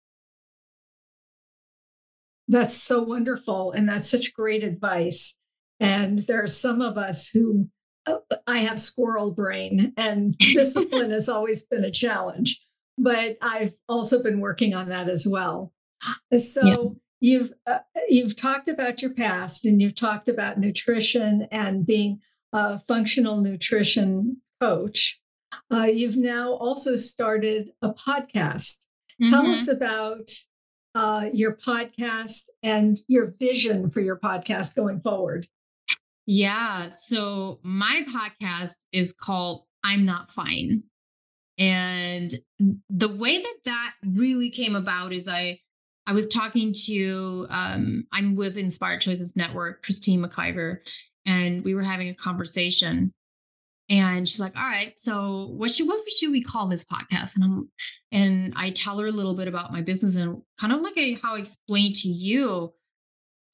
That's 2.48 2.76
so 2.76 3.02
wonderful. 3.02 3.72
And 3.72 3.88
that's 3.88 4.10
such 4.10 4.34
great 4.34 4.64
advice. 4.64 5.36
And 5.80 6.20
there 6.20 6.44
are 6.44 6.48
some 6.48 6.82
of 6.82 6.98
us 6.98 7.30
who 7.30 7.70
I 8.48 8.60
have 8.60 8.80
squirrel 8.80 9.32
brain, 9.32 9.94
and 9.98 10.38
discipline 10.54 11.12
has 11.12 11.30
always 11.30 11.64
been 11.64 11.84
a 11.84 11.92
challenge, 11.92 12.62
but 12.98 13.38
I've 13.42 13.74
also 13.88 14.22
been 14.22 14.40
working 14.40 14.74
on 14.74 14.90
that 14.90 15.10
as 15.10 15.28
well. 15.28 15.74
So 16.38 16.66
yeah. 16.66 16.78
you've 17.20 17.54
uh, 17.66 17.80
you've 18.10 18.36
talked 18.36 18.68
about 18.68 19.02
your 19.02 19.14
past, 19.14 19.66
and 19.66 19.82
you've 19.82 19.96
talked 19.96 20.30
about 20.30 20.60
nutrition 20.60 21.48
and 21.52 21.86
being 21.86 22.20
a 22.54 22.80
functional 22.80 23.42
nutrition 23.42 24.38
coach. 24.62 25.20
Uh, 25.72 25.84
you've 25.84 26.18
now 26.18 26.54
also 26.54 26.96
started 26.96 27.72
a 27.82 27.94
podcast. 27.94 28.78
Mm-hmm. 29.22 29.30
Tell 29.30 29.48
us 29.48 29.68
about 29.68 30.30
uh, 30.94 31.30
your 31.34 31.56
podcast 31.56 32.44
and 32.64 32.98
your 33.08 33.34
vision 33.40 33.90
for 33.90 34.00
your 34.02 34.18
podcast 34.18 34.76
going 34.76 35.00
forward. 35.00 35.48
Yeah. 36.26 36.90
So 36.90 37.60
my 37.64 38.06
podcast 38.08 38.78
is 38.92 39.14
called 39.14 39.66
I'm 39.84 40.06
Not 40.06 40.32
Fine. 40.32 40.84
And 41.58 42.34
the 42.90 43.08
way 43.08 43.38
that 43.40 43.56
that 43.66 43.94
really 44.06 44.50
came 44.50 44.76
about 44.76 45.14
is 45.14 45.28
I 45.28 45.60
I 46.08 46.14
was 46.14 46.28
talking 46.28 46.74
to 46.86 47.48
um, 47.50 48.06
I'm 48.12 48.36
with 48.36 48.58
Inspired 48.58 49.02
Choices 49.02 49.36
Network, 49.36 49.84
Christine 49.84 50.24
McIver, 50.24 50.80
and 51.26 51.64
we 51.64 51.74
were 51.74 51.84
having 51.84 52.10
a 52.10 52.14
conversation. 52.14 53.12
And 53.90 54.28
she's 54.28 54.40
like, 54.40 54.58
"All 54.58 54.64
right, 54.64 54.94
so 54.98 55.52
what 55.56 55.72
should 55.72 55.88
what 55.88 56.00
should 56.10 56.32
we 56.32 56.42
call 56.42 56.68
this 56.68 56.84
podcast?" 56.84 57.36
And 57.36 57.44
I'm 57.44 57.70
and 58.12 58.54
I 58.56 58.72
tell 58.72 58.98
her 59.00 59.08
a 59.08 59.12
little 59.12 59.36
bit 59.36 59.48
about 59.48 59.72
my 59.72 59.82
business 59.82 60.16
and 60.16 60.42
kind 60.60 60.74
of 60.74 60.82
like 60.82 60.98
a, 60.98 61.14
how 61.14 61.36
I 61.36 61.40
explained 61.40 61.96
to 61.96 62.08
you 62.10 62.74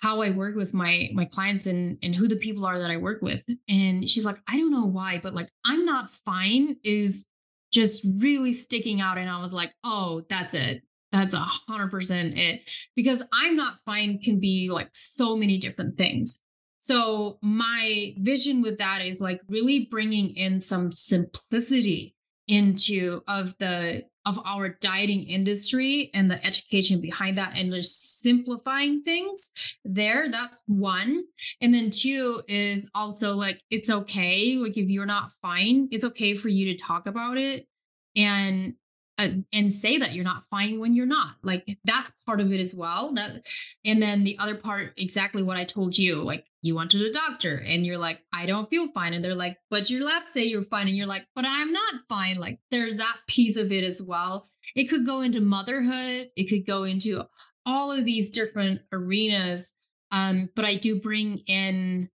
how 0.02 0.22
I 0.22 0.32
work 0.32 0.56
with 0.56 0.74
my 0.74 1.10
my 1.14 1.26
clients 1.26 1.68
and 1.68 1.98
and 2.02 2.14
who 2.14 2.28
the 2.28 2.36
people 2.36 2.66
are 2.66 2.80
that 2.80 2.92
I 2.92 2.98
work 2.98 3.22
with. 3.22 3.46
And 3.70 4.10
she's 4.10 4.26
like, 4.26 4.38
I 4.48 4.58
don't 4.58 4.72
know 4.72 4.86
why, 4.86 5.20
but 5.22 5.34
like 5.34 5.50
I'm 5.66 5.86
not 5.86 6.12
fine 6.12 6.76
is 6.84 7.28
just 7.72 8.06
really 8.18 8.54
sticking 8.54 9.00
out. 9.00 9.18
And 9.18 9.30
I 9.30 9.40
was 9.40 9.54
like, 9.54 9.72
oh, 9.84 10.24
that's 10.30 10.54
it. 10.54 10.82
That's 11.12 11.34
a 11.34 11.40
hundred 11.40 11.92
percent 11.92 12.38
it. 12.38 12.70
Because 12.96 13.24
I'm 13.34 13.56
not 13.56 13.76
fine 13.86 14.20
can 14.20 14.40
be 14.40 14.70
like 14.72 14.90
so 14.92 15.38
many 15.38 15.58
different 15.58 15.98
things. 15.98 16.42
So 16.80 17.38
my 17.44 18.16
vision 18.18 18.64
with 18.64 18.80
that 18.80 19.06
is 19.06 19.22
like 19.22 19.40
really 19.48 19.88
bringing 19.92 20.32
in 20.32 20.60
some 20.60 20.92
simplicity 20.92 22.16
into 22.48 23.22
of 23.28 23.56
the 23.60 24.04
of 24.26 24.40
our 24.46 24.70
dieting 24.70 25.24
industry 25.24 26.12
and 26.14 26.30
the 26.30 26.46
education 26.46 27.02
behind 27.02 27.38
that 27.38 27.58
and 27.58 27.74
just 27.74 28.22
simplifying 28.22 29.02
things 29.02 29.52
there 29.84 30.30
that's 30.30 30.62
one. 30.68 31.24
And 31.62 31.74
then 31.74 31.90
two 31.90 32.42
is 32.48 32.90
also 32.94 33.34
like 33.34 33.62
it's 33.70 33.90
okay 33.90 34.56
like 34.58 34.78
if 34.78 34.90
you're 34.90 35.06
not 35.06 35.32
fine 35.42 35.88
it's 35.92 36.04
okay 36.04 36.34
for 36.34 36.50
you 36.50 36.66
to 36.66 36.84
talk 36.84 37.08
about 37.08 37.38
it 37.38 37.68
and 38.16 38.76
uh, 39.17 39.30
and 39.54 39.71
say 39.71 39.97
that 39.97 40.13
you're 40.13 40.24
not 40.24 40.43
fine 40.50 40.80
when 40.80 40.93
you're 40.93 41.06
not 41.06 41.36
like 41.43 41.65
that's 41.84 42.12
part 42.26 42.39
of 42.39 42.52
it 42.52 42.60
as 42.60 42.74
well 42.74 43.13
that 43.13 43.45
and 43.86 44.02
then 44.02 44.24
the 44.24 44.38
other 44.39 44.56
part 44.56 44.93
exactly 44.97 45.43
what 45.43 45.58
i 45.58 45.63
told 45.63 45.97
you 45.97 46.15
like 46.15 46.45
you 46.62 46.76
went 46.76 46.91
to 46.91 46.97
the 46.97 47.12
doctor 47.12 47.62
and 47.65 47.86
you're 47.86 47.97
like 47.97 48.24
i 48.34 48.45
don't 48.45 48.69
feel 48.69 48.88
fine 48.88 49.13
and 49.13 49.24
they're 49.24 49.36
like 49.36 49.58
but 49.69 49.89
your 49.89 50.04
labs 50.04 50.32
say 50.32 50.43
you're 50.43 50.63
fine 50.63 50.88
and 50.88 50.95
you're 50.95 51.08
like 51.08 51.26
but 51.36 51.45
i'm 51.45 51.71
not 51.71 51.95
fine 52.10 52.38
like 52.38 52.60
there's 52.71 52.97
that 52.97 53.17
piece 53.28 53.58
of 53.58 53.71
it 53.71 53.84
as 53.84 54.02
well. 54.02 54.47
It 54.76 54.86
could 54.86 55.06
go 55.06 55.21
into 55.21 55.41
motherhood 55.41 56.30
it 56.36 56.50
could 56.50 56.65
go 56.65 56.84
into 56.84 57.24
all 57.65 57.91
of 57.91 58.06
these 58.06 58.30
different 58.30 58.82
arenas 58.91 59.74
um, 60.12 60.50
but 60.56 60.65
i 60.65 60.76
do 60.76 61.00
bring 61.00 61.39
in 61.47 62.10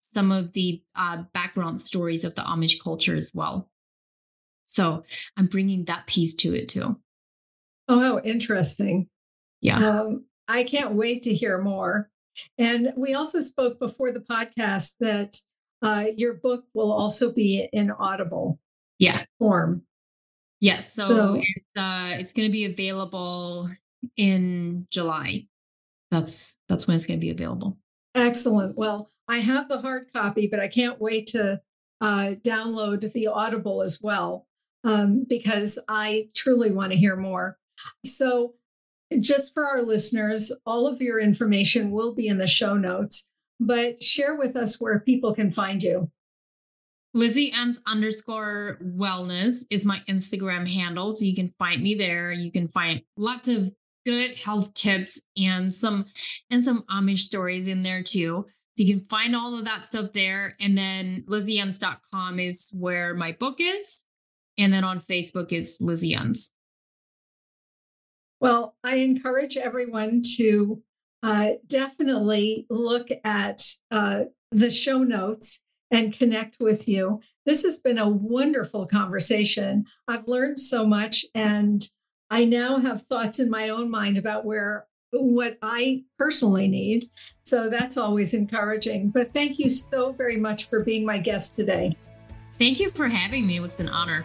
some 0.00 0.32
of 0.32 0.52
the 0.54 0.82
uh, 0.96 1.22
background 1.32 1.80
stories 1.80 2.24
of 2.24 2.34
the 2.34 2.42
amish 2.42 2.82
culture 2.82 3.14
as 3.14 3.32
well 3.34 3.69
so 4.70 5.04
I'm 5.36 5.46
bringing 5.46 5.84
that 5.86 6.06
piece 6.06 6.34
to 6.36 6.54
it 6.54 6.68
too. 6.68 6.96
Oh, 7.88 8.20
interesting. 8.22 9.08
Yeah. 9.60 9.78
Um, 9.78 10.26
I 10.46 10.62
can't 10.62 10.92
wait 10.94 11.24
to 11.24 11.34
hear 11.34 11.60
more. 11.60 12.08
And 12.56 12.92
we 12.96 13.14
also 13.14 13.40
spoke 13.40 13.80
before 13.80 14.12
the 14.12 14.20
podcast 14.20 14.92
that 15.00 15.36
uh, 15.82 16.06
your 16.16 16.34
book 16.34 16.64
will 16.72 16.92
also 16.92 17.32
be 17.32 17.68
in 17.72 17.90
Audible 17.90 18.60
yeah. 18.98 19.24
form. 19.38 19.82
Yes. 20.60 20.92
So, 20.92 21.08
so 21.08 21.34
it's, 21.36 21.66
uh, 21.76 22.16
it's 22.20 22.32
going 22.32 22.48
to 22.48 22.52
be 22.52 22.66
available 22.66 23.68
in 24.16 24.86
July. 24.90 25.46
That's 26.10 26.56
that's 26.68 26.86
when 26.86 26.96
it's 26.96 27.06
going 27.06 27.18
to 27.18 27.24
be 27.24 27.30
available. 27.30 27.78
Excellent. 28.14 28.76
Well, 28.76 29.10
I 29.28 29.38
have 29.38 29.68
the 29.68 29.80
hard 29.80 30.12
copy, 30.12 30.48
but 30.48 30.60
I 30.60 30.68
can't 30.68 31.00
wait 31.00 31.28
to 31.28 31.60
uh, 32.00 32.34
download 32.42 33.12
the 33.12 33.28
Audible 33.28 33.82
as 33.82 34.00
well 34.02 34.46
um, 34.84 35.24
because 35.28 35.78
I 35.88 36.28
truly 36.34 36.70
want 36.70 36.92
to 36.92 36.98
hear 36.98 37.16
more. 37.16 37.58
So, 38.04 38.54
just 39.18 39.52
for 39.54 39.66
our 39.66 39.82
listeners, 39.82 40.52
all 40.64 40.86
of 40.86 41.02
your 41.02 41.18
information 41.18 41.90
will 41.90 42.14
be 42.14 42.28
in 42.28 42.38
the 42.38 42.46
show 42.46 42.74
notes, 42.74 43.26
but 43.58 44.00
share 44.02 44.36
with 44.36 44.56
us 44.56 44.80
where 44.80 45.00
people 45.00 45.34
can 45.34 45.50
find 45.50 45.82
you. 45.82 46.10
Lizzie 47.12 47.52
Ens 47.52 47.80
underscore 47.86 48.78
wellness 48.80 49.64
is 49.70 49.84
my 49.84 50.00
Instagram 50.08 50.68
handle. 50.68 51.12
So 51.12 51.24
you 51.24 51.34
can 51.34 51.52
find 51.58 51.82
me 51.82 51.94
there. 51.96 52.30
You 52.30 52.52
can 52.52 52.68
find 52.68 53.02
lots 53.16 53.48
of 53.48 53.72
good 54.06 54.32
health 54.38 54.72
tips 54.74 55.20
and 55.36 55.72
some 55.72 56.06
and 56.50 56.62
some 56.62 56.82
Amish 56.82 57.18
stories 57.18 57.66
in 57.66 57.82
there 57.82 58.02
too. 58.02 58.46
So 58.76 58.84
you 58.84 58.96
can 58.96 59.06
find 59.06 59.34
all 59.34 59.58
of 59.58 59.64
that 59.64 59.84
stuff 59.84 60.12
there. 60.12 60.56
And 60.60 60.78
then 60.78 61.24
lizzieens.com 61.26 62.38
is 62.38 62.70
where 62.78 63.14
my 63.14 63.32
book 63.32 63.56
is. 63.58 64.04
And 64.60 64.72
then 64.72 64.84
on 64.84 65.00
Facebook 65.00 65.52
is 65.52 65.78
Lizzie 65.80 66.14
Ens. 66.14 66.54
Well, 68.40 68.76
I 68.84 68.96
encourage 68.96 69.56
everyone 69.56 70.22
to 70.36 70.82
uh, 71.22 71.52
definitely 71.66 72.66
look 72.70 73.08
at 73.24 73.62
uh, 73.90 74.24
the 74.50 74.70
show 74.70 75.02
notes 75.02 75.60
and 75.90 76.16
connect 76.16 76.58
with 76.60 76.88
you. 76.88 77.20
This 77.46 77.62
has 77.64 77.78
been 77.78 77.98
a 77.98 78.08
wonderful 78.08 78.86
conversation. 78.86 79.86
I've 80.06 80.28
learned 80.28 80.60
so 80.60 80.86
much, 80.86 81.24
and 81.34 81.86
I 82.30 82.44
now 82.44 82.78
have 82.78 83.02
thoughts 83.02 83.38
in 83.40 83.50
my 83.50 83.70
own 83.70 83.90
mind 83.90 84.16
about 84.16 84.44
where 84.44 84.86
what 85.12 85.58
I 85.60 86.04
personally 86.18 86.68
need. 86.68 87.10
So 87.44 87.68
that's 87.68 87.96
always 87.96 88.32
encouraging. 88.32 89.10
But 89.10 89.34
thank 89.34 89.58
you 89.58 89.68
so 89.68 90.12
very 90.12 90.36
much 90.36 90.68
for 90.68 90.84
being 90.84 91.04
my 91.04 91.18
guest 91.18 91.56
today. 91.56 91.96
Thank 92.58 92.78
you 92.78 92.90
for 92.90 93.08
having 93.08 93.46
me. 93.46 93.56
It 93.56 93.60
was 93.60 93.80
an 93.80 93.88
honor. 93.88 94.24